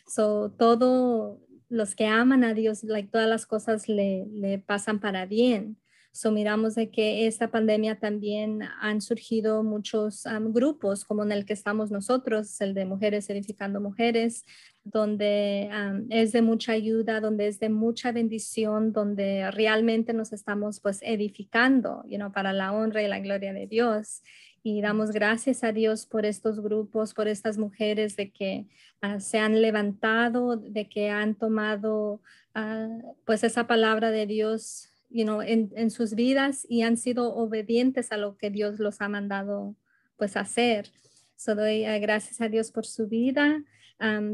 So, 0.07 0.51
todo 0.51 1.41
los 1.69 1.95
que 1.95 2.07
aman 2.07 2.43
a 2.43 2.53
Dios, 2.53 2.83
like, 2.83 3.09
todas 3.11 3.27
las 3.29 3.45
cosas 3.45 3.89
le, 3.89 4.25
le 4.27 4.59
pasan 4.59 4.99
para 4.99 5.25
bien. 5.25 5.77
So, 6.11 6.31
miramos 6.31 6.73
de 6.73 6.89
que 6.89 7.27
esta 7.27 7.51
pandemia 7.51 7.99
también 7.99 8.61
han 8.81 9.01
surgido 9.01 9.63
muchos 9.63 10.23
grupos 10.49 11.05
como 11.05 11.23
en 11.23 11.31
el 11.31 11.45
que 11.45 11.53
estamos 11.53 11.91
nosotros, 11.91 12.59
el 12.59 12.73
de 12.73 12.85
Mujeres 12.85 13.29
Edificando 13.29 13.79
Mujeres, 13.79 14.43
donde 14.83 15.69
es 16.09 16.31
de 16.31 16.41
mucha 16.41 16.71
ayuda, 16.71 17.21
donde 17.21 17.47
es 17.47 17.59
de 17.59 17.69
mucha 17.69 18.11
bendición, 18.11 18.93
donde 18.93 19.51
realmente 19.51 20.13
nos 20.13 20.33
estamos 20.33 20.79
pues 20.79 20.99
edificando, 21.03 22.03
you 22.07 22.17
know, 22.17 22.31
para 22.31 22.53
la 22.53 22.73
honra 22.73 23.03
y 23.03 23.07
la 23.07 23.19
gloria 23.19 23.53
de 23.53 23.67
Dios. 23.67 24.23
Y 24.63 24.81
damos 24.81 25.11
gracias 25.11 25.63
a 25.63 25.71
Dios 25.71 26.05
por 26.05 26.25
estos 26.25 26.61
grupos, 26.61 27.13
por 27.13 27.27
estas 27.27 27.57
mujeres 27.57 28.15
de 28.15 28.31
que 28.31 28.65
ah, 29.01 29.19
se 29.19 29.39
han 29.39 29.61
levantado, 29.61 30.57
de 30.57 30.89
que 30.89 31.09
han 31.09 31.35
tomado 31.35 32.21
ah, 32.53 32.87
pues 33.25 33.43
esa 33.43 33.67
palabra 33.67 34.11
de 34.11 34.25
Dios 34.25 34.89
you 35.09 35.23
know, 35.23 35.41
en, 35.41 35.71
en, 35.75 35.91
sus 35.91 36.15
vidas 36.15 36.65
y 36.69 36.81
han 36.81 36.97
sido 36.97 37.33
obedientes 37.33 38.11
a 38.11 38.17
lo 38.17 38.37
que 38.37 38.49
Dios 38.49 38.79
los 38.79 39.01
ha 39.01 39.09
mandado 39.09 39.75
pues 40.17 40.35
hacer. 40.35 40.91
So 41.35 41.55
doy 41.55 41.85
ah, 41.85 41.99
gracias 41.99 42.41
a 42.41 42.49
Dios 42.49 42.71
por 42.71 42.85
su 42.85 43.07
vida, 43.07 43.63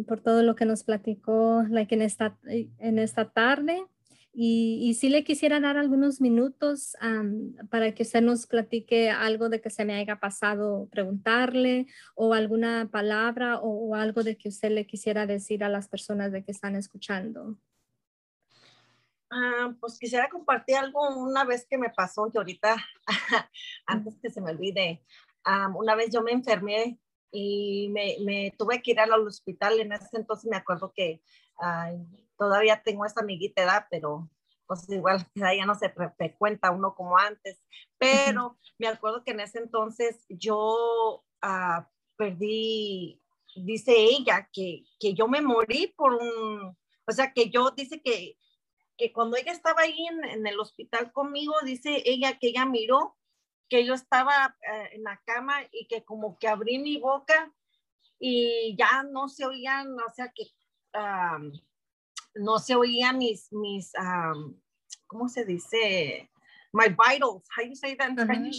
por 0.07 0.21
todo 0.21 0.43
lo 0.43 0.55
que 0.55 0.65
nos 0.65 0.83
platicó 0.83 1.63
like, 1.69 1.93
en, 1.93 2.01
esta, 2.01 2.37
en 2.43 2.99
esta 2.99 3.29
tarde. 3.29 3.83
Y, 4.35 4.79
y 4.81 4.95
sí 4.95 5.09
le 5.09 5.23
quisiera 5.23 5.59
dar 5.59 5.77
algunos 5.77 6.19
minutos 6.19 6.95
para 7.69 7.93
que 7.93 8.01
usted 8.01 8.21
nos 8.21 8.47
platique 8.47 9.11
algo 9.11 9.47
de 9.47 9.61
que 9.61 9.69
se 9.69 9.85
me 9.85 9.93
haya 9.93 10.19
pasado 10.19 10.87
preguntarle 10.91 11.85
o 12.15 12.33
alguna 12.33 12.89
palabra 12.91 13.59
o, 13.59 13.93
algo 13.93 14.23
de 14.23 14.35
que 14.35 14.49
usted 14.49 14.71
le 14.71 14.87
quisiera 14.87 15.27
decir 15.27 15.63
a 15.63 15.69
las 15.69 15.87
personas 15.87 16.31
de 16.31 16.43
que 16.43 16.51
están 16.51 16.75
escuchando. 16.75 17.57
Ah, 19.35 19.73
pues 19.79 19.97
quisiera 19.97 20.29
compartir 20.29 20.75
algo 20.75 21.07
una 21.17 21.43
vez 21.43 21.65
que 21.67 21.77
me 21.77 21.89
pasó 21.89 22.29
y 22.31 22.37
ahorita, 22.37 22.75
antes 23.87 24.19
que 24.21 24.29
se 24.29 24.41
me 24.41 24.51
olvide, 24.51 25.03
una 25.75 25.95
vez 25.95 26.11
yo 26.11 26.21
me 26.21 26.31
enfermé 26.31 26.99
y 27.31 27.89
me, 27.89 28.17
me, 28.23 28.53
tuve 28.59 28.83
que 28.83 28.91
ir 28.91 28.99
al 28.99 29.11
hospital. 29.27 29.79
En 29.79 29.91
ese 29.91 30.17
entonces 30.17 30.49
me 30.49 30.57
acuerdo 30.57 30.93
que 30.95 31.23
todavía 32.37 32.83
tengo 32.83 33.05
esa 33.05 33.21
amiguita 33.21 33.63
edad, 33.63 33.87
pero 33.89 34.29
pues 34.67 34.87
igual 34.89 35.25
ya 35.35 35.65
no 35.65 35.73
se 35.73 35.89
frecuenta 35.89 36.69
uno 36.69 36.93
como 36.93 37.17
antes. 37.17 37.59
Pero 37.97 38.59
me 38.77 38.87
acuerdo 38.87 39.23
que 39.23 39.31
en 39.31 39.39
ese 39.39 39.57
entonces 39.57 40.25
yo 40.29 41.25
ah, 41.41 41.89
perdí, 42.17 43.19
dice 43.55 43.93
ella, 43.95 44.47
que, 44.53 44.83
que 44.99 45.15
yo 45.15 45.27
me 45.27 45.41
morí 45.41 45.93
por 45.97 46.13
un, 46.13 46.77
o 47.07 47.11
sea, 47.11 47.33
que 47.33 47.49
yo, 47.49 47.71
dice 47.71 47.99
que, 47.99 48.37
que 48.97 49.11
cuando 49.11 49.37
ella 49.37 49.51
estaba 49.51 49.81
ahí 49.81 50.07
en, 50.07 50.23
en 50.23 50.47
el 50.47 50.59
hospital 50.59 51.11
conmigo, 51.11 51.53
dice 51.63 52.03
ella 52.05 52.37
que 52.37 52.47
ella 52.47 52.65
miró 52.65 53.17
que 53.69 53.85
yo 53.85 53.93
estaba 53.93 54.55
eh, 54.61 54.89
en 54.93 55.03
la 55.03 55.19
cama 55.25 55.55
y 55.71 55.87
que 55.87 56.03
como 56.03 56.37
que 56.37 56.47
abrí 56.47 56.77
mi 56.77 56.97
boca 56.97 57.51
y 58.19 58.75
ya 58.77 59.03
no 59.03 59.27
se 59.29 59.45
oían, 59.45 59.99
o 59.99 60.13
sea 60.13 60.31
que 60.31 60.43
no 62.35 62.59
se 62.59 62.75
oían 62.75 63.17
mis, 63.17 63.51
mis 63.51 63.91
¿cómo 65.07 65.27
se 65.27 65.43
dice? 65.43 66.29
My 66.71 66.89
vitals, 66.89 67.43
how 67.55 67.63
you 67.63 67.75
say 67.75 67.95
that 67.95 68.09
in 68.09 68.15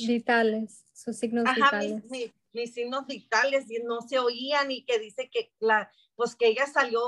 Vitales, 0.07 0.85
sus 0.93 1.17
signos 1.17 1.45
vitales. 1.55 2.03
Mis, 2.53 2.75
signos 2.75 3.07
vitales 3.07 3.71
y 3.71 3.79
no 3.85 4.01
se 4.03 4.19
oían 4.19 4.71
y 4.71 4.85
que 4.85 4.99
dice 4.99 5.31
que 5.31 5.53
la, 5.61 5.91
pues 6.17 6.37
que 6.37 6.49
ella 6.49 6.67
salió 6.67 7.01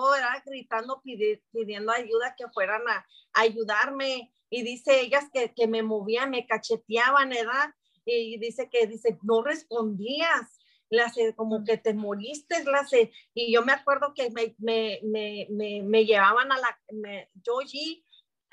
gritando 0.45 1.03
pidiendo 1.03 1.93
ayuda 1.93 2.35
que 2.37 2.49
fueran 2.49 2.83
a, 2.89 3.07
ayudarme. 3.35 4.33
Y 4.49 4.63
dice 4.63 5.01
ellas 5.01 5.25
que, 5.33 5.53
que, 5.55 5.67
me 5.67 5.83
movían, 5.83 6.31
me 6.31 6.47
cacheteaban, 6.47 7.31
¿verdad? 7.31 7.71
Y 8.05 8.39
dice 8.39 8.69
que 8.71 8.87
dice, 8.87 9.19
no 9.23 9.43
respondías 9.43 10.57
la 10.89 11.13
como 11.35 11.65
que 11.65 11.79
te 11.79 11.95
moriste, 11.95 12.63
la 12.65 12.87
y 13.35 13.53
yo 13.53 13.65
me 13.65 13.73
acuerdo 13.73 14.15
que 14.15 14.31
me, 14.31 14.55
me, 14.59 15.01
me, 15.03 15.83
me 15.83 16.05
llevaban 16.05 16.53
a 16.53 16.59
la, 16.59 16.79
yo 17.43 17.61
allí, 17.61 18.06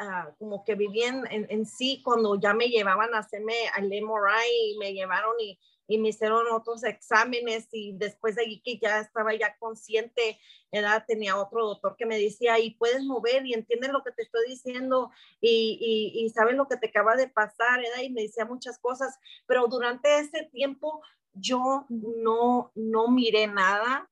ah, 0.04 0.36
como 0.38 0.64
que 0.64 0.76
vivía 0.76 1.10
en, 1.30 1.66
sí, 1.66 2.02
cuando 2.04 2.40
ya 2.40 2.54
me 2.54 2.68
llevaban 2.68 3.14
a 3.14 3.20
hacerme 3.20 3.54
al 3.76 3.86
MRI 3.86 4.72
y 4.72 4.78
me 4.78 4.94
llevaron 4.94 5.34
y, 5.40 5.60
y 5.88 5.98
me 5.98 6.10
hicieron 6.10 6.46
otros 6.52 6.84
exámenes 6.84 7.68
y 7.72 7.94
después 7.94 8.36
de 8.36 8.44
ahí 8.44 8.62
que 8.62 8.78
ya 8.78 9.00
estaba 9.00 9.34
ya 9.36 9.56
consciente, 9.58 10.40
edad, 10.72 11.06
tenía 11.08 11.38
otro 11.38 11.68
doctor 11.68 11.96
que 11.98 12.06
me 12.06 12.18
decía, 12.18 12.60
y 12.60 12.72
puedes 12.72 13.04
mover 13.04 13.46
y 13.46 13.54
entiendes 13.54 13.92
lo 13.92 14.04
que 14.04 14.12
te 14.12 14.24
estoy 14.24 14.48
diciendo 14.48 15.12
y, 15.40 16.14
y, 16.16 16.30
sabes 16.30 16.56
lo 16.56 16.68
que 16.68 16.78
te 16.78 16.88
acaba 16.88 17.16
de 17.16 17.28
pasar, 17.28 17.80
edad, 17.80 18.02
y 18.02 18.10
me 18.10 18.24
decía 18.24 18.46
muchas 18.46 18.80
cosas, 18.80 19.18
pero 19.46 19.68
durante 19.68 20.20
ese 20.20 20.50
tiempo 20.52 21.02
yo 21.34 21.86
no, 21.90 22.72
no 22.76 23.08
miré 23.08 23.48
nada, 23.48 24.10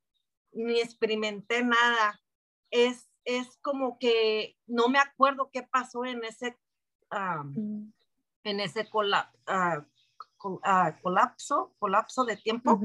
ni 0.51 0.79
experimenté 0.79 1.63
nada. 1.63 2.19
Es, 2.69 3.07
es 3.25 3.57
como 3.61 3.97
que 3.99 4.57
no 4.67 4.87
me 4.89 4.99
acuerdo 4.99 5.49
qué 5.51 5.63
pasó 5.63 6.05
en 6.05 6.23
ese, 6.23 6.57
en 8.43 8.59
ese 8.59 8.87
ah, 9.47 9.85
ah, 10.63 10.97
colapso, 11.01 11.73
colapso 11.79 12.25
de 12.25 12.37
tiempo, 12.37 12.81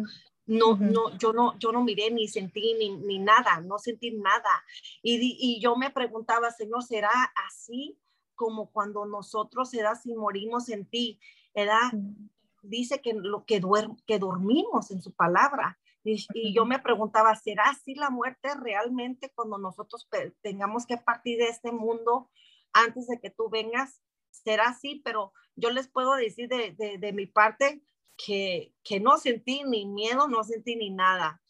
no, 0.46 0.76
no, 0.76 1.16
yo 1.18 1.32
no, 1.32 1.58
yo 1.58 1.72
no 1.72 1.82
miré 1.82 2.10
ni 2.10 2.28
sentí 2.28 2.74
ni, 2.74 3.18
nada, 3.18 3.60
no 3.60 3.78
sentí 3.78 4.12
nada. 4.12 4.64
Y, 5.02 5.36
y, 5.40 5.60
yo 5.60 5.76
me 5.76 5.90
preguntaba, 5.90 6.50
Señor, 6.52 6.84
¿será 6.84 7.10
así 7.46 7.98
como 8.36 8.70
cuando 8.70 9.06
nosotros, 9.06 9.74
era 9.74 9.96
si 9.96 10.14
morimos 10.14 10.68
en 10.68 10.84
ti? 10.86 11.18
Era, 11.52 11.90
dice 12.62 13.00
que 13.00 13.14
lo 13.14 13.44
que, 13.44 13.60
que 14.06 14.18
dormimos 14.18 14.90
en 14.90 15.02
su 15.02 15.12
palabra. 15.12 15.78
Y, 16.06 16.54
yo 16.54 16.64
me 16.64 16.78
preguntaba, 16.78 17.34
¿será 17.34 17.64
así 17.70 17.94
la 17.94 18.10
muerte 18.10 18.48
realmente 18.54 19.32
cuando 19.34 19.58
nosotros 19.58 20.08
tengamos 20.42 20.86
que 20.86 20.96
partir 20.96 21.38
de 21.38 21.48
este 21.48 21.72
mundo 21.72 22.30
antes 22.72 23.08
de 23.08 23.18
que 23.20 23.30
tú 23.30 23.50
vengas? 23.50 24.02
Será 24.30 24.68
así, 24.68 25.02
pero 25.04 25.32
yo 25.56 25.70
les 25.70 25.88
puedo 25.88 26.14
decir 26.14 26.48
de, 26.48 26.72
de, 26.72 26.98
de 26.98 27.12
mi 27.12 27.26
parte 27.26 27.82
que, 28.16 28.72
que 28.84 29.00
no 29.00 29.18
sentí 29.18 29.64
ni 29.64 29.86
miedo, 29.86 30.28
no 30.28 30.44
sentí 30.44 30.76
ni 30.76 30.90
nada, 30.90 31.42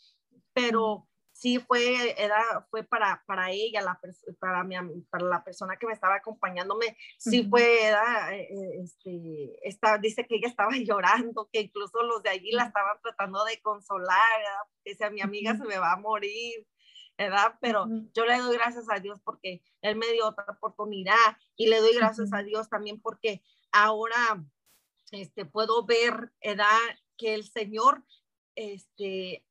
pero 0.53 1.07
sí 1.37 1.59
fue, 1.59 2.15
era, 2.21 2.67
fue 2.71 2.83
para, 2.83 3.23
para 3.27 3.51
ella, 3.51 3.83
la, 3.83 4.01
para, 4.39 4.65
mi, 4.65 4.77
para 5.11 5.25
la 5.27 5.45
persona 5.45 5.77
que 5.77 5.87
me 5.87 5.93
estaba 5.93 6.17
acompañándome, 6.17 6.97
sí 7.19 7.47
fue, 7.49 7.85
era, 7.85 8.35
eh, 8.35 8.49
este, 8.83 9.59
esta, 9.63 9.99
dice 9.99 10.27
que 10.27 10.37
ella 10.37 10.49
estaba 10.49 10.71
llorando, 10.79 11.49
que 11.53 11.61
incluso 11.61 12.03
los 12.03 12.23
de 12.23 12.31
allí 12.31 12.53
la 12.53 12.65
estaban 12.65 12.99
tratando 13.03 13.45
de 13.45 13.61
consolar, 13.61 14.41
que 14.83 14.93
decía, 14.93 15.11
mi 15.11 15.21
amiga 15.21 15.55
se 15.57 15.65
me 15.65 15.79
va 15.79 15.93
a 15.93 15.99
morir, 15.99 16.67
¿verdad? 17.19 17.55
Pero 17.61 17.87
yo 18.15 18.25
le 18.25 18.39
doy 18.39 18.57
gracias 18.57 18.87
a 18.91 18.99
Dios 18.99 19.21
porque 19.23 19.63
Él 19.83 19.97
me 19.97 20.11
dio 20.13 20.27
otra 20.27 20.47
oportunidad 20.49 21.37
y 21.55 21.69
le 21.69 21.81
doy 21.81 21.95
gracias 21.95 22.33
a 22.33 22.43
Dios 22.43 22.69
también 22.71 23.01
porque 23.01 23.43
ahora 23.73 24.43
este, 25.13 25.45
puedo 25.45 25.85
ver 25.85 26.33
edad 26.41 26.81
que 27.17 27.35
el 27.35 27.45
Señor, 27.45 28.05
este, 28.55 29.46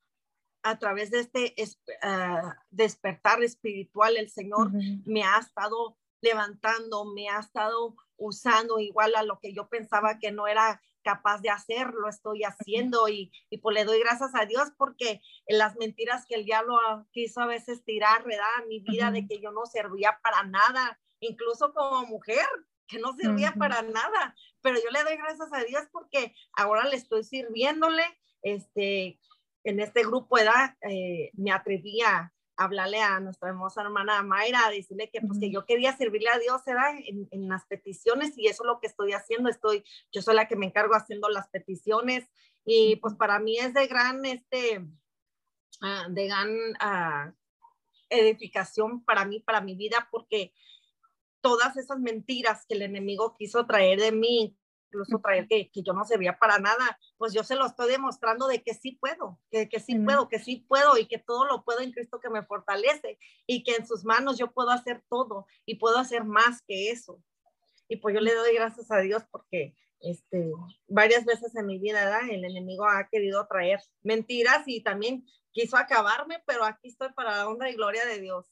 a 0.65 0.80
través 0.80 1.12
de 1.12 1.19
este 1.19 1.54
ah, 2.01 2.58
despertar 2.71 3.43
espiritual, 3.43 4.17
el 4.17 4.32
Señor 4.32 4.71
me 5.06 5.23
ha 5.23 5.38
estado 5.38 5.95
levantando, 6.21 7.06
me 7.06 7.30
ha 7.30 7.39
estado 7.39 7.95
usando 8.17 8.80
igual 8.80 9.15
a 9.15 9.21
lo 9.21 9.39
que 9.39 9.54
yo 9.54 9.69
pensaba 9.69 10.17
que 10.17 10.32
no 10.32 10.47
era 10.47 10.82
capaz 11.04 11.39
de 11.41 11.51
hacer, 11.51 11.93
lo 11.93 12.10
estoy 12.10 12.43
haciendo 12.43 13.08
y, 13.08 13.32
y 13.51 13.60
pues 13.60 13.75
le 13.75 13.84
doy 13.84 13.99
gracias 13.99 14.32
a 14.34 14.47
Dios 14.47 14.69
porque 14.75 15.21
las 15.47 15.75
mentiras 15.75 16.25
que 16.28 16.34
el 16.34 16.45
diablo 16.45 16.80
quiso 17.12 17.41
a 17.41 17.45
veces 17.45 17.84
tirar, 17.86 18.23
¿verdad? 18.23 18.65
mi 18.67 18.80
vida 18.80 19.12
de 19.12 19.28
que 19.28 19.39
yo 19.39 19.51
no 19.51 19.67
servía 19.67 20.19
para 20.23 20.45
nada, 20.45 20.99
incluso 21.19 21.75
como 21.75 22.08
mujer, 22.08 22.47
que 22.88 22.97
no 22.97 23.13
servía 23.13 23.54
para 23.54 23.84
nada, 23.84 24.36
pero 24.62 24.78
yo 24.78 24.89
le 24.89 25.04
doy 25.04 25.15
gracias 25.17 25.49
a 25.54 25.63
Dios 25.63 25.84
porque 25.91 26.34
ahora 26.54 26.86
le 26.86 26.95
estoy 26.95 27.23
sirviéndole, 27.23 28.04
este, 28.41 29.19
en 29.65 29.80
este 29.80 30.04
grupo 30.04 30.38
edad, 30.38 30.75
eh, 30.82 31.32
me 31.34 31.51
atreví 31.51 32.01
a 32.01 32.32
hablarle 32.56 33.01
a 33.01 33.19
nuestra 33.19 33.49
hermosa 33.49 33.82
hermana 33.82 34.23
Mayra, 34.23 34.65
a 34.65 34.69
decirle 34.69 35.10
que, 35.10 35.19
pues, 35.21 35.39
que 35.39 35.51
yo 35.51 35.65
quería 35.65 35.97
servirle 35.97 36.30
a 36.30 36.39
Dios 36.39 36.62
¿verdad? 36.65 36.95
En, 37.06 37.28
en, 37.32 37.49
las 37.49 37.65
peticiones 37.65 38.38
y 38.38 38.47
eso 38.47 38.63
es 38.63 38.67
lo 38.67 38.80
que 38.80 38.88
estoy 38.88 39.12
haciendo, 39.12 39.49
estoy, 39.49 39.84
yo 40.13 40.21
soy 40.21 40.36
la 40.36 40.47
que 40.47 40.56
me 40.56 40.67
encargo 40.67 40.95
haciendo 40.95 41.28
las 41.28 41.49
peticiones 41.49 42.30
y 42.63 42.95
pues 42.97 43.15
para 43.15 43.39
mí 43.39 43.58
es 43.58 43.73
de 43.73 43.88
gran, 43.88 44.23
este, 44.23 44.80
uh, 44.80 46.12
de 46.12 46.28
gran 46.28 46.49
uh, 46.49 47.34
edificación 48.10 49.04
para 49.04 49.25
mí, 49.25 49.39
para 49.41 49.62
mi 49.62 49.75
vida, 49.75 50.08
porque 50.12 50.54
todas 51.41 51.75
esas 51.78 51.99
mentiras 51.99 52.65
que 52.67 52.75
el 52.75 52.84
enemigo 52.84 53.36
quiso 53.38 53.65
traer 53.65 53.99
de 53.99 54.12
mí, 54.12 54.58
incluso 54.95 55.19
traer 55.19 55.47
que, 55.47 55.69
que, 55.69 55.84
yo 55.84 55.93
no 55.93 56.05
servía 56.05 56.38
para 56.39 56.58
nada, 56.60 56.97
pues 57.17 57.34
yo 57.34 57.43
se 57.43 57.55
lo 57.55 57.65
estoy 57.65 57.91
demostrando 57.91 58.47
de 58.47 58.63
que 58.63 58.73
sí 58.73 58.93
puedo, 58.93 59.39
que, 59.51 59.67
que 59.67 59.79
sí 59.79 59.99
puedo, 59.99 60.29
que 60.29 60.39
sí 60.39 60.65
puedo 60.67 60.97
y 60.97 61.08
que 61.08 61.19
todo 61.19 61.45
lo 61.45 61.63
puedo 61.63 61.81
en 61.81 61.91
Cristo 61.91 62.19
que 62.19 62.29
me 62.29 62.43
fortalece 62.43 63.19
y 63.45 63.63
que 63.63 63.75
en 63.75 63.86
sus 63.86 64.05
manos 64.05 64.38
yo 64.38 64.51
puedo 64.51 64.69
hacer 64.69 65.03
todo 65.10 65.45
y 65.65 65.75
puedo 65.75 65.97
hacer 65.97 66.23
más 66.23 66.62
que 66.65 66.91
eso. 66.91 67.21
Y 67.88 67.97
pues 67.97 68.15
yo 68.15 68.21
le 68.21 68.34
doy 68.34 68.55
gracias 68.55 68.89
a 68.89 68.99
Dios 68.99 69.23
porque 69.29 69.75
este, 69.99 70.51
varias 70.88 71.25
veces 71.25 71.55
en 71.55 71.65
mi 71.65 71.77
vida 71.77 72.21
el 72.29 72.45
enemigo 72.45 72.88
ha 72.88 73.08
querido 73.10 73.45
traer 73.47 73.79
mentiras 74.01 74.63
y 74.65 74.81
también 74.81 75.25
quiso 75.51 75.77
acabarme, 75.77 76.41
pero 76.45 76.63
aquí 76.63 76.88
estoy 76.88 77.10
para 77.13 77.38
la 77.38 77.49
honra 77.49 77.69
y 77.69 77.75
gloria 77.75 78.05
de 78.05 78.21
Dios. 78.21 78.47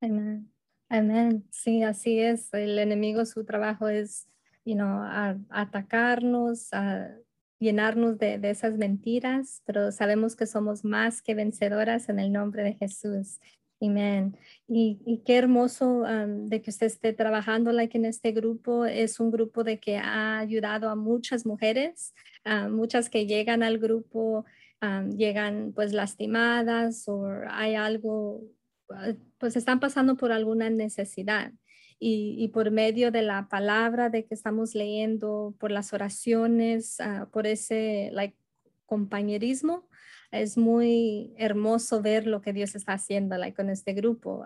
Amén. 0.00 0.50
Amén. 0.88 1.48
Sí, 1.50 1.82
así 1.82 2.20
es. 2.20 2.52
El 2.52 2.78
enemigo, 2.78 3.24
su 3.24 3.44
trabajo 3.44 3.88
es, 3.88 4.28
you 4.64 4.74
know, 4.74 5.02
atacarnos, 5.50 6.72
a 6.72 7.16
llenarnos 7.58 8.18
de, 8.18 8.38
esas 8.42 8.76
mentiras, 8.76 9.62
pero 9.64 9.92
sabemos 9.92 10.36
que 10.36 10.46
somos 10.46 10.84
más 10.84 11.22
que 11.22 11.34
vencedoras 11.34 12.08
en 12.08 12.18
el 12.18 12.32
nombre 12.32 12.62
de 12.62 12.74
Jesús. 12.74 13.38
Amén. 13.80 14.36
Y, 14.66 15.22
qué 15.26 15.36
hermoso 15.36 16.04
de 16.04 16.62
que 16.62 16.70
usted 16.70 16.86
esté 16.86 17.12
trabajando 17.12 17.72
like, 17.72 17.96
en 17.98 18.06
este 18.06 18.32
grupo. 18.32 18.86
Es 18.86 19.20
un 19.20 19.30
grupo 19.30 19.64
de 19.64 19.78
que 19.78 19.98
ha 19.98 20.38
ayudado 20.38 20.88
a 20.88 20.94
muchas 20.94 21.44
mujeres, 21.44 22.14
muchas 22.70 23.10
que 23.10 23.26
llegan 23.26 23.62
al 23.62 23.78
grupo, 23.78 24.46
llegan 25.16 25.72
pues 25.74 25.92
lastimadas 25.92 27.08
o 27.08 27.26
hay 27.48 27.74
algo 27.74 28.42
Ah, 28.90 29.12
pues 29.38 29.56
están 29.56 29.80
pasando 29.80 30.16
por 30.16 30.32
alguna 30.32 30.70
necesidad. 30.70 31.52
Y, 31.98 32.48
por 32.48 32.70
medio 32.70 33.10
de 33.10 33.22
la 33.22 33.48
palabra 33.48 34.10
de 34.10 34.26
que 34.26 34.34
estamos 34.34 34.74
leyendo, 34.74 35.54
por 35.58 35.70
las 35.70 35.92
oraciones, 35.92 37.00
ah, 37.00 37.28
por 37.32 37.46
ese 37.46 38.10
like, 38.12 38.36
compañerismo, 38.84 39.88
es 40.30 40.58
muy 40.58 41.32
hermoso 41.38 42.02
ver 42.02 42.26
lo 42.26 42.40
que 42.42 42.52
Dios 42.52 42.74
está 42.74 42.94
haciendo 42.94 43.36
like, 43.38 43.56
con 43.56 43.70
este 43.70 43.92
grupo. 43.94 44.44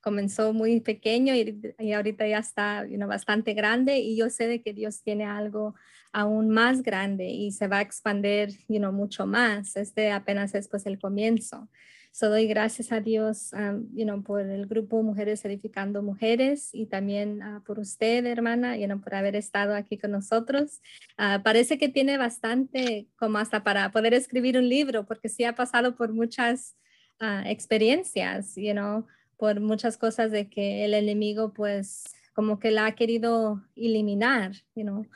comenzó 0.00 0.52
muy 0.52 0.80
pequeño 0.80 1.34
y, 1.34 1.92
ahorita 1.92 2.26
ya 2.26 2.38
está 2.38 2.86
bastante 3.06 3.54
grande 3.54 3.98
y 3.98 4.16
yo 4.16 4.30
sé 4.30 4.46
de 4.46 4.62
que 4.62 4.72
Dios 4.72 5.02
tiene 5.02 5.24
algo 5.24 5.74
aún 6.12 6.50
más 6.50 6.82
grande 6.82 7.28
y 7.28 7.52
se 7.52 7.68
va 7.68 7.78
a 7.78 7.82
expandir 7.82 8.50
mucho 8.68 9.26
más. 9.26 9.76
Este 9.76 10.10
apenas 10.10 10.54
es 10.54 10.68
pues 10.68 10.86
el 10.86 10.98
comienzo. 10.98 11.68
So 12.12 12.28
doy 12.28 12.48
gracias 12.48 12.90
a 12.90 13.00
Dios 13.00 13.52
um, 13.52 13.86
you 13.94 14.04
know, 14.04 14.22
por 14.22 14.40
el 14.40 14.66
grupo 14.66 15.02
Mujeres 15.02 15.44
Edificando 15.44 16.02
Mujeres 16.02 16.70
y 16.72 16.86
también 16.86 17.40
uh, 17.42 17.62
por 17.62 17.78
usted, 17.78 18.26
hermana, 18.26 18.76
you 18.76 18.86
know, 18.86 19.00
por 19.00 19.14
haber 19.14 19.36
estado 19.36 19.74
aquí 19.74 19.96
con 19.96 20.10
nosotros. 20.10 20.80
Uh, 21.18 21.40
parece 21.42 21.78
que 21.78 21.88
tiene 21.88 22.18
bastante 22.18 23.08
como 23.16 23.38
hasta 23.38 23.62
para 23.62 23.90
poder 23.92 24.12
escribir 24.12 24.58
un 24.58 24.68
libro, 24.68 25.06
porque 25.06 25.28
sí 25.28 25.44
ha 25.44 25.54
pasado 25.54 25.94
por 25.94 26.12
muchas 26.12 26.76
uh, 27.20 27.46
experiencias, 27.46 28.56
you 28.56 28.72
know, 28.72 29.06
por 29.36 29.60
muchas 29.60 29.96
cosas 29.96 30.32
de 30.32 30.50
que 30.50 30.84
el 30.84 30.94
enemigo 30.94 31.52
pues 31.52 32.04
como 32.34 32.58
que 32.58 32.72
la 32.72 32.86
ha 32.86 32.94
querido 32.94 33.62
eliminar, 33.76 34.52
you 34.74 34.82
know, 34.82 35.06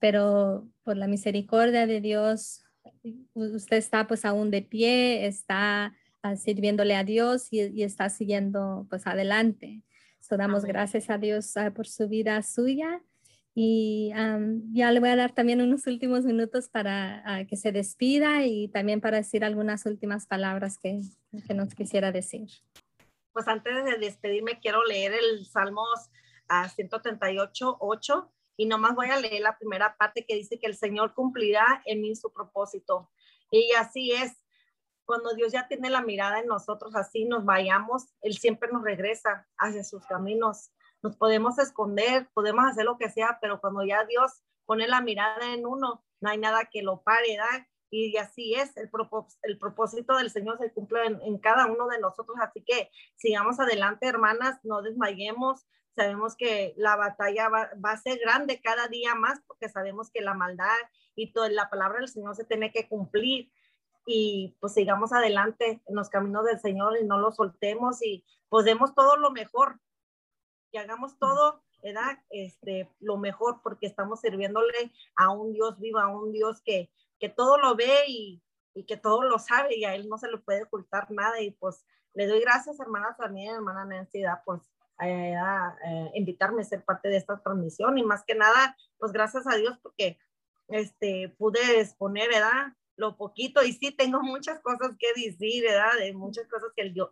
pero 0.00 0.68
por 0.82 0.96
la 0.96 1.06
misericordia 1.06 1.86
de 1.86 2.00
Dios, 2.00 2.64
usted 3.34 3.76
está 3.76 4.06
pues 4.06 4.24
aún 4.24 4.50
de 4.50 4.62
pie, 4.62 5.26
está 5.26 5.94
sirviéndole 6.36 6.96
a 6.96 7.04
Dios 7.04 7.48
y, 7.50 7.82
está 7.82 8.08
siguiendo 8.08 8.86
pues 8.88 9.06
adelante. 9.06 9.82
So, 10.20 10.36
damos 10.36 10.64
gracias 10.64 11.10
a 11.10 11.18
Dios 11.18 11.56
ah, 11.56 11.72
por 11.72 11.86
su 11.86 12.08
vida 12.08 12.42
suya 12.42 13.02
y 13.54 14.12
ya 14.72 14.92
le 14.92 15.00
voy 15.00 15.08
a 15.08 15.16
dar 15.16 15.32
también 15.32 15.60
unos 15.60 15.86
últimos 15.86 16.24
minutos 16.24 16.68
para 16.68 17.22
ah, 17.24 17.44
que 17.46 17.56
se 17.56 17.72
despida 17.72 18.46
y 18.46 18.68
también 18.68 19.00
para 19.00 19.16
decir 19.18 19.44
algunas 19.44 19.86
últimas 19.86 20.26
palabras 20.26 20.78
que, 20.78 21.00
que 21.46 21.54
nos 21.54 21.74
quisiera 21.74 22.12
decir. 22.12 22.48
Pues 23.32 23.48
antes 23.48 23.84
de 23.84 23.98
despedirme 23.98 24.60
quiero 24.60 24.84
leer 24.84 25.14
el 25.14 25.46
Salmos 25.46 26.10
a 26.48 26.68
138, 26.68 27.76
8 27.80 28.32
y 28.56 28.66
nomás 28.66 28.94
voy 28.94 29.08
a 29.08 29.18
leer 29.18 29.40
la 29.40 29.56
primera 29.56 29.96
parte 29.96 30.24
que 30.26 30.36
dice 30.36 30.58
que 30.58 30.66
el 30.66 30.76
Señor 30.76 31.14
cumplirá 31.14 31.82
en 31.86 32.02
mí 32.02 32.14
su 32.14 32.32
propósito. 32.32 33.10
Y 33.50 33.72
así 33.72 34.12
es, 34.12 34.32
cuando 35.10 35.34
Dios 35.34 35.50
ya 35.50 35.66
tiene 35.66 35.90
la 35.90 36.02
mirada 36.02 36.38
en 36.38 36.46
nosotros, 36.46 36.94
así 36.94 37.24
nos 37.24 37.44
vayamos, 37.44 38.14
Él 38.20 38.34
siempre 38.34 38.70
nos 38.70 38.84
regresa 38.84 39.44
hacia 39.58 39.82
sus 39.82 40.06
caminos. 40.06 40.70
Nos 41.02 41.16
podemos 41.16 41.58
esconder, 41.58 42.28
podemos 42.32 42.64
hacer 42.64 42.84
lo 42.84 42.96
que 42.96 43.10
sea, 43.10 43.38
pero 43.40 43.60
cuando 43.60 43.84
ya 43.84 44.04
Dios 44.04 44.44
pone 44.66 44.86
la 44.86 45.00
mirada 45.00 45.52
en 45.52 45.66
uno, 45.66 46.04
no 46.20 46.30
hay 46.30 46.38
nada 46.38 46.66
que 46.66 46.82
lo 46.82 47.02
pare, 47.02 47.36
¿da? 47.36 47.66
Y 47.90 48.16
así 48.18 48.54
es, 48.54 48.76
el, 48.76 48.88
el 49.42 49.58
propósito 49.58 50.16
del 50.16 50.30
Señor 50.30 50.58
se 50.58 50.72
cumple 50.72 51.04
en, 51.04 51.38
cada 51.38 51.66
uno 51.66 51.88
de 51.88 51.98
nosotros. 51.98 52.36
Así 52.40 52.62
que 52.62 52.88
sigamos 53.16 53.58
adelante, 53.58 54.06
hermanas, 54.06 54.60
no 54.62 54.80
desmayemos. 54.80 55.66
Sabemos 55.96 56.36
que 56.36 56.72
la 56.76 56.94
batalla 56.94 57.48
va, 57.48 57.68
va, 57.84 57.90
a 57.90 58.00
ser 58.00 58.20
grande 58.20 58.60
cada 58.62 58.86
día 58.86 59.16
más 59.16 59.40
porque 59.48 59.68
sabemos 59.68 60.08
que 60.12 60.20
la 60.20 60.34
maldad 60.34 60.78
y 61.16 61.32
toda 61.32 61.48
la 61.48 61.68
palabra 61.68 61.98
del 61.98 62.06
Señor 62.06 62.36
se 62.36 62.44
tiene 62.44 62.70
que 62.70 62.88
cumplir 62.88 63.50
y 64.06 64.56
pues 64.60 64.74
sigamos 64.74 65.12
adelante 65.12 65.82
en 65.86 65.94
los 65.94 66.08
caminos 66.08 66.44
del 66.44 66.60
Señor 66.60 66.98
y 67.00 67.04
no 67.06 67.18
lo 67.18 67.32
soltemos 67.32 68.02
y 68.02 68.24
pues 68.48 68.64
demos 68.64 68.94
todo 68.94 69.16
lo 69.16 69.30
mejor 69.30 69.78
y 70.72 70.78
hagamos 70.78 71.18
todo 71.18 71.62
¿verdad? 71.82 72.18
Este, 72.30 72.90
lo 73.00 73.16
mejor 73.16 73.60
porque 73.62 73.86
estamos 73.86 74.20
sirviéndole 74.20 74.92
a 75.16 75.30
un 75.30 75.52
Dios 75.52 75.78
vivo, 75.78 75.98
a 75.98 76.08
un 76.08 76.32
Dios 76.32 76.60
que, 76.62 76.90
que 77.18 77.28
todo 77.28 77.58
lo 77.58 77.74
ve 77.74 78.04
y, 78.06 78.42
y 78.74 78.84
que 78.84 78.96
todo 78.96 79.22
lo 79.22 79.38
sabe 79.38 79.76
y 79.76 79.84
a 79.84 79.94
él 79.94 80.08
no 80.08 80.18
se 80.18 80.28
le 80.28 80.38
puede 80.38 80.64
ocultar 80.64 81.10
nada 81.10 81.40
y 81.40 81.52
pues 81.52 81.84
le 82.14 82.26
doy 82.26 82.40
gracias 82.40 82.80
hermana 82.80 83.16
también, 83.16 83.54
hermana 83.54 83.84
Nancy, 83.84 84.22
pues 84.44 84.60
eh, 85.00 85.34
a, 85.34 85.76
eh, 85.86 86.10
invitarme 86.14 86.62
a 86.62 86.64
ser 86.64 86.84
parte 86.84 87.08
de 87.08 87.16
esta 87.16 87.40
transmisión 87.40 87.96
y 87.98 88.02
más 88.02 88.24
que 88.24 88.34
nada, 88.34 88.76
pues 88.98 89.12
gracias 89.12 89.46
a 89.46 89.56
Dios 89.56 89.78
porque 89.82 90.18
este, 90.68 91.34
pude 91.38 91.80
exponer, 91.80 92.28
¿verdad? 92.28 92.74
Lo 93.00 93.16
poquito 93.16 93.62
y 93.64 93.72
sí 93.72 93.92
tengo 93.92 94.20
muchas 94.22 94.60
cosas 94.60 94.96
que 94.98 95.08
decir, 95.14 95.64
¿verdad? 95.64 95.98
De 95.98 96.12
muchas 96.12 96.46
cosas 96.48 96.70
que, 96.76 96.90
Dios, 96.90 97.08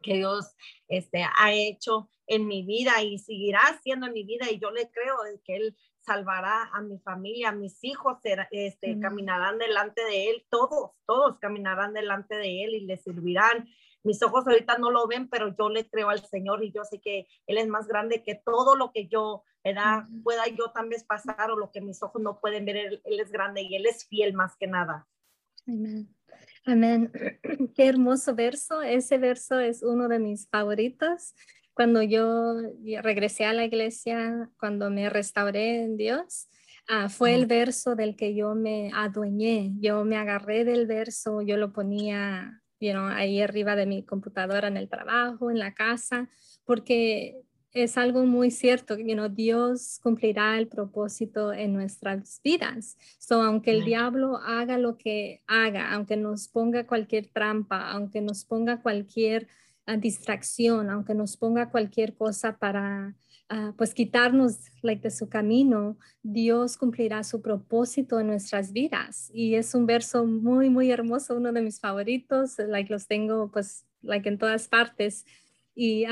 que 0.00 0.14
Dios 0.14 0.54
este, 0.88 1.24
ha 1.24 1.52
hecho 1.52 2.08
en 2.26 2.46
mi 2.46 2.62
vida 2.62 3.02
y 3.02 3.18
seguirá 3.18 3.58
haciendo 3.60 4.06
en 4.06 4.12
mi 4.12 4.22
vida 4.22 4.50
y 4.50 4.60
yo 4.60 4.70
le 4.70 4.90
creo 4.90 5.16
que 5.44 5.56
Él 5.56 5.76
salvará 5.98 6.70
a 6.72 6.80
mi 6.82 6.98
familia, 7.00 7.48
a 7.48 7.52
mis 7.52 7.82
hijos 7.82 8.18
este, 8.50 9.00
caminarán 9.00 9.58
delante 9.58 10.04
de 10.04 10.30
Él, 10.30 10.46
todos, 10.50 10.92
todos 11.06 11.38
caminarán 11.40 11.94
delante 11.94 12.36
de 12.36 12.64
Él 12.64 12.74
y 12.74 12.80
le 12.86 12.96
servirán 12.96 13.68
mis 14.04 14.22
ojos 14.22 14.46
ahorita 14.46 14.76
no 14.76 14.90
lo 14.90 15.06
ven, 15.06 15.28
pero 15.28 15.56
yo 15.56 15.70
le 15.70 15.88
creo 15.88 16.10
al 16.10 16.24
Señor 16.26 16.62
y 16.62 16.70
yo 16.70 16.84
sé 16.84 17.00
que 17.00 17.26
Él 17.46 17.56
es 17.56 17.66
más 17.66 17.88
grande 17.88 18.22
que 18.22 18.34
todo 18.34 18.76
lo 18.76 18.92
que 18.92 19.08
yo 19.08 19.42
pueda 20.22 20.46
yo 20.48 20.70
también 20.72 21.00
pasar 21.08 21.50
o 21.50 21.56
lo 21.56 21.72
que 21.72 21.80
mis 21.80 22.02
ojos 22.02 22.20
no 22.20 22.38
pueden 22.38 22.66
ver. 22.66 22.76
Él, 22.76 23.20
es 23.20 23.32
grande 23.32 23.62
y 23.62 23.74
Él 23.74 23.86
es 23.86 24.06
fiel 24.06 24.34
más 24.34 24.56
que 24.56 24.66
nada. 24.66 25.08
Amén. 25.66 26.08
Amén. 26.66 27.12
Qué 27.74 27.86
hermoso 27.86 28.34
verso. 28.34 28.82
Ese 28.82 29.18
verso 29.18 29.60
es 29.60 29.82
uno 29.82 30.08
de 30.08 30.18
mis 30.18 30.48
favoritos. 30.48 31.34
Cuando 31.72 32.02
yo 32.02 32.54
regresé 33.02 33.44
a 33.44 33.52
la 33.52 33.64
iglesia, 33.64 34.48
cuando 34.58 34.90
me 34.90 35.10
restauré 35.10 35.82
en 35.82 35.96
Dios, 35.96 36.48
ah, 36.88 37.08
fue 37.08 37.34
el 37.34 37.46
verso 37.46 37.96
del 37.96 38.14
que 38.14 38.34
yo 38.34 38.54
me 38.54 38.90
adueñé. 38.94 39.72
Yo 39.80 40.04
me 40.04 40.16
agarré 40.16 40.64
del 40.64 40.86
verso, 40.86 41.42
yo 41.42 41.56
lo 41.56 41.72
ponía 41.72 42.62
ahí 42.92 43.40
arriba 43.40 43.76
de 43.76 43.86
mi 43.86 44.04
computadora 44.04 44.68
en 44.68 44.76
el 44.76 44.88
trabajo, 44.88 45.50
en 45.50 45.58
la 45.58 45.72
casa, 45.72 46.28
porque 46.64 47.40
es 47.74 47.98
algo 47.98 48.24
muy 48.24 48.50
cierto, 48.50 48.96
you 48.96 49.14
know, 49.14 49.28
Dios 49.28 49.98
cumplirá 50.02 50.58
el 50.58 50.68
propósito 50.68 51.52
en 51.52 51.74
nuestras 51.74 52.40
vidas. 52.42 52.96
So, 53.18 53.42
aunque 53.42 53.72
el 53.72 53.84
diablo 53.84 54.38
haga 54.38 54.78
lo 54.78 54.96
que 54.96 55.42
haga, 55.46 55.92
aunque 55.92 56.16
nos 56.16 56.48
ponga 56.48 56.86
cualquier 56.86 57.26
trampa, 57.26 57.90
aunque 57.90 58.20
nos 58.20 58.44
ponga 58.44 58.80
cualquier 58.80 59.48
ah, 59.86 59.96
distracción, 59.96 60.88
aunque 60.88 61.14
nos 61.14 61.36
ponga 61.36 61.70
cualquier 61.70 62.14
cosa 62.14 62.58
para 62.58 63.14
Ah, 63.50 63.74
pues 63.76 63.92
quitarnos 63.92 64.56
like, 64.80 65.02
de 65.02 65.10
su 65.10 65.28
camino, 65.28 65.98
Dios 66.22 66.78
cumplirá 66.78 67.22
su 67.24 67.42
propósito 67.42 68.18
en 68.18 68.28
nuestras 68.28 68.72
vidas. 68.72 69.30
Y 69.34 69.54
es 69.54 69.74
un 69.74 69.84
verso 69.86 70.24
muy, 70.24 70.70
muy 70.70 70.90
hermoso, 70.90 71.36
uno 71.36 71.52
de 71.52 71.60
mis 71.60 71.78
favoritos, 71.78 72.58
like, 72.58 72.90
los 72.90 73.06
tengo 73.06 73.50
pues 73.50 73.84
like, 74.02 74.28
en 74.28 74.38
todas 74.38 74.68
partes. 74.68 75.26
Y 75.74 76.04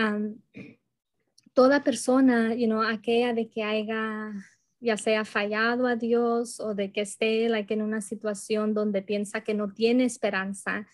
toda 1.54 1.84
persona, 1.84 2.54
you 2.54 2.80
aquella 2.82 3.34
de 3.34 3.48
que 3.48 3.62
haya 3.62 4.32
ya 4.80 4.96
sea 4.96 5.24
fallado 5.24 5.86
a 5.86 5.94
Dios 5.94 6.58
o 6.58 6.74
de 6.74 6.90
que 6.90 7.02
esté 7.02 7.46
en 7.46 7.82
una 7.82 8.00
situación 8.00 8.74
donde 8.74 9.00
piensa 9.00 9.42
que 9.42 9.54
no 9.54 9.72
tiene 9.72 10.04
esperanza, 10.04 10.88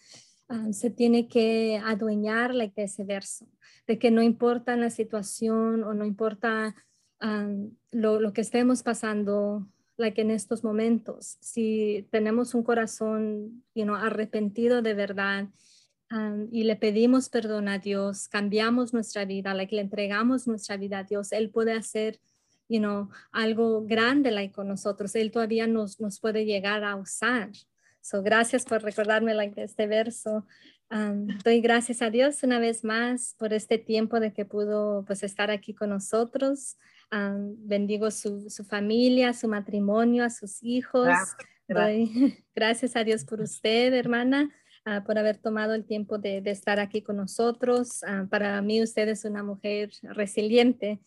se 0.72 0.90
tiene 0.90 1.26
que 1.26 1.80
adueñar 1.84 2.54
de 2.54 2.72
ese 2.76 3.04
verso 3.04 3.46
de 3.86 3.98
que 3.98 4.10
no 4.10 4.22
importa 4.22 4.76
la 4.76 4.90
situación 4.90 5.82
o 5.82 5.94
no 5.94 6.04
importa 6.04 6.74
lo, 7.90 8.32
que 8.32 8.42
estemos 8.42 8.82
pasando 8.82 9.66
like 9.96 10.20
en 10.20 10.30
estos 10.30 10.62
momentos, 10.62 11.38
si 11.40 12.06
tenemos 12.12 12.54
un 12.54 12.62
corazón 12.62 13.64
you 13.74 13.92
arrepentido 13.94 14.80
de 14.80 14.94
verdad 14.94 15.48
y 16.50 16.64
le 16.64 16.76
pedimos 16.76 17.28
perdón 17.28 17.68
a 17.68 17.78
Dios, 17.78 18.28
cambiamos 18.28 18.92
nuestra 18.94 19.24
vida, 19.24 19.54
like, 19.54 19.74
le 19.74 19.82
entregamos 19.82 20.46
nuestra 20.46 20.76
vida 20.76 21.00
a 21.00 21.04
Dios, 21.04 21.32
Él 21.32 21.50
puede 21.50 21.72
hacer 21.72 22.18
you 22.68 22.78
know, 22.78 23.08
algo 23.32 23.82
grande 23.84 24.30
like, 24.30 24.54
con 24.54 24.68
nosotros, 24.68 25.14
Él 25.14 25.30
todavía 25.30 25.66
nos, 25.66 26.00
nos 26.00 26.20
puede 26.20 26.44
llegar 26.44 26.84
a 26.84 26.96
usar. 26.96 27.50
So, 28.00 28.22
gracias 28.22 28.64
por 28.64 28.82
recordarme 28.82 29.34
like, 29.34 29.62
este 29.62 29.86
verso 29.86 30.46
doy 31.44 31.60
gracias 31.60 32.00
a 32.02 32.10
Dios 32.10 32.42
una 32.42 32.58
vez 32.58 32.82
más 32.84 33.34
por 33.38 33.52
este 33.52 33.78
tiempo 33.78 34.20
de 34.20 34.32
que 34.32 34.44
pudo 34.44 35.04
pues, 35.06 35.22
estar 35.22 35.50
aquí 35.50 35.74
con 35.74 35.90
nosotros. 35.90 36.76
bendigo 37.10 38.10
su, 38.10 38.48
su, 38.48 38.64
familia, 38.64 39.32
su 39.32 39.48
matrimonio, 39.48 40.24
a 40.24 40.30
sus 40.30 40.62
hijos. 40.62 41.08
Gracias, 42.54 42.96
a 42.96 43.04
Dios 43.04 43.24
por 43.24 43.40
usted, 43.40 43.92
hermana, 43.92 44.50
ah, 44.84 45.04
por 45.04 45.18
haber 45.18 45.38
tomado 45.38 45.74
el 45.74 45.84
tiempo 45.84 46.18
de, 46.18 46.40
de 46.40 46.50
estar 46.50 46.80
aquí 46.80 47.02
con 47.02 47.16
nosotros. 47.16 48.00
para 48.30 48.60
mí 48.62 48.82
usted 48.82 49.08
es 49.08 49.24
una 49.24 49.42
mujer 49.42 49.90
resiliente. 50.02 51.00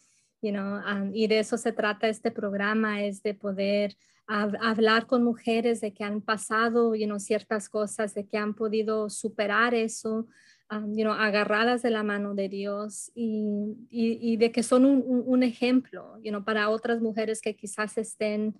You 0.43 0.51
know, 0.51 0.81
y 1.13 1.27
de 1.27 1.37
eso 1.37 1.55
se 1.55 1.71
trata 1.71 2.07
este 2.07 2.31
programa, 2.31 3.03
es 3.03 3.21
de 3.21 3.35
poder 3.35 3.95
hablar 4.27 5.07
con 5.07 5.23
mujeres 5.23 5.81
de 5.81 5.93
que 5.93 6.03
han 6.03 6.21
pasado 6.21 6.95
you 6.95 7.05
know, 7.05 7.19
ciertas 7.19 7.69
cosas, 7.69 8.13
de 8.13 8.25
que 8.25 8.37
han 8.37 8.53
podido 8.53 9.09
superar 9.09 9.73
eso, 9.73 10.27
um, 10.71 10.95
you 10.95 11.03
know, 11.03 11.13
agarradas 11.13 11.81
de 11.81 11.89
la 11.89 12.03
mano 12.03 12.33
de 12.33 12.47
Dios 12.47 13.11
y, 13.13 13.75
y, 13.89 14.37
de 14.37 14.51
que 14.51 14.63
son 14.63 14.85
un, 14.85 15.03
un, 15.05 15.43
ejemplo 15.43 16.17
you 16.23 16.31
know, 16.31 16.43
para 16.43 16.69
otras 16.69 17.01
mujeres 17.01 17.41
que 17.41 17.55
quizás 17.55 17.97
estén 17.97 18.55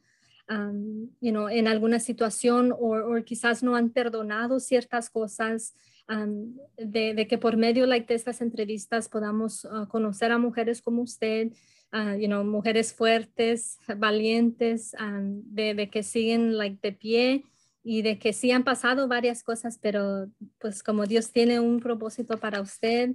um, 0.51 1.09
you 1.21 1.31
know, 1.31 1.47
en 1.49 1.67
alguna 1.67 1.99
situación 1.99 2.73
o 2.77 3.15
quizás 3.23 3.63
no 3.63 3.75
han 3.75 3.89
perdonado 3.89 4.59
ciertas 4.59 5.09
cosas. 5.09 5.73
Um, 6.09 6.57
de, 6.75 7.13
de, 7.13 7.25
que 7.25 7.37
por 7.37 7.55
medio 7.55 7.85
like, 7.85 8.07
de 8.07 8.15
estas 8.15 8.41
entrevistas 8.41 9.07
podamos 9.07 9.63
uh, 9.63 9.87
conocer 9.87 10.31
a 10.33 10.37
mujeres 10.37 10.81
como 10.81 11.03
usted, 11.03 11.53
uh, 11.93 12.17
you 12.19 12.27
know, 12.27 12.43
mujeres 12.43 12.93
fuertes, 12.93 13.77
valientes, 13.97 14.93
um, 14.99 15.41
de, 15.45 15.89
que 15.89 16.03
siguen 16.03 16.57
like, 16.57 16.79
de 16.81 16.91
pie 16.91 17.45
y 17.81 18.01
de 18.01 18.19
que 18.19 18.33
sí 18.33 18.51
han 18.51 18.65
pasado 18.65 19.07
varias 19.07 19.41
cosas, 19.41 19.77
pero 19.77 20.29
pues 20.57 20.83
como 20.83 21.05
Dios 21.05 21.31
tiene 21.31 21.61
un 21.61 21.79
propósito 21.79 22.37
para 22.37 22.59
usted, 22.59 23.11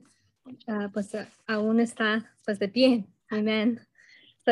uh, 0.66 0.90
pues 0.90 1.11
aún 1.46 1.81
está 1.81 2.35
pues 2.46 2.59
de 2.59 2.68
pie. 2.68 3.05
Amén. 3.29 3.81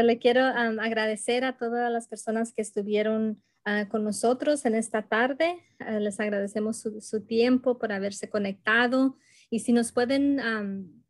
Le 0.02 0.18
quiero 0.18 0.40
um, 0.50 0.78
agradecer 0.80 1.44
a 1.44 1.56
todas 1.56 1.90
las 1.92 2.08
personas 2.08 2.52
que 2.52 2.62
estuvieron 2.62 3.42
uh, 3.66 3.88
con 3.88 4.04
nosotros 4.04 4.64
en 4.66 4.74
esta 4.74 5.02
tarde. 5.02 5.56
les 6.00 6.18
agradecemos 6.20 6.80
su, 6.80 7.00
su, 7.00 7.20
tiempo 7.24 7.78
por 7.78 7.92
haberse 7.92 8.28
conectado. 8.28 9.16
Y 9.50 9.60
si 9.60 9.72
nos 9.72 9.92
pueden 9.92 10.40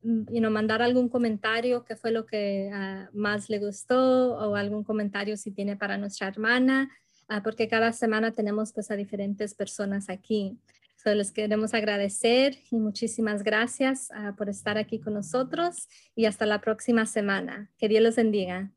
Mm, 0.05 0.27
you 0.31 0.41
know, 0.41 0.51
mandar 0.51 0.83
algún 0.83 1.09
comentario, 1.09 1.85
qué 1.85 1.97
fue 1.97 2.11
lo 2.11 2.27
que 2.27 2.71
ah, 2.73 3.09
más 3.15 3.49
le 3.49 3.59
gustó 3.59 4.37
o 4.37 4.55
algún 4.55 4.85
comentario 4.85 5.37
si 5.39 5.51
tiene 5.51 5.77
para 5.77 5.97
nuestra 5.97 6.29
hermana, 6.29 6.91
uh, 7.31 7.43
porque 7.43 7.69
cada 7.69 7.93
semana 7.93 8.33
tenemos 8.33 8.73
pues 8.75 8.91
a 8.91 8.97
diferentes 8.97 9.55
personas 9.55 10.11
aquí. 10.11 10.59
So, 11.03 11.15
les 11.15 11.33
queremos 11.33 11.73
agradecer 11.73 12.59
y 12.71 12.77
muchísimas 12.77 13.43
gracias 13.43 14.11
uh, 14.11 14.37
por 14.37 14.51
estar 14.51 14.77
aquí 14.77 15.01
con 15.01 15.15
nosotros 15.15 15.89
y 16.15 16.27
hasta 16.27 16.45
la 16.45 16.61
próxima 16.61 17.07
semana. 17.07 17.71
Que 17.79 17.89
Dios 17.89 18.03
los 18.03 18.17
bendiga. 18.17 18.74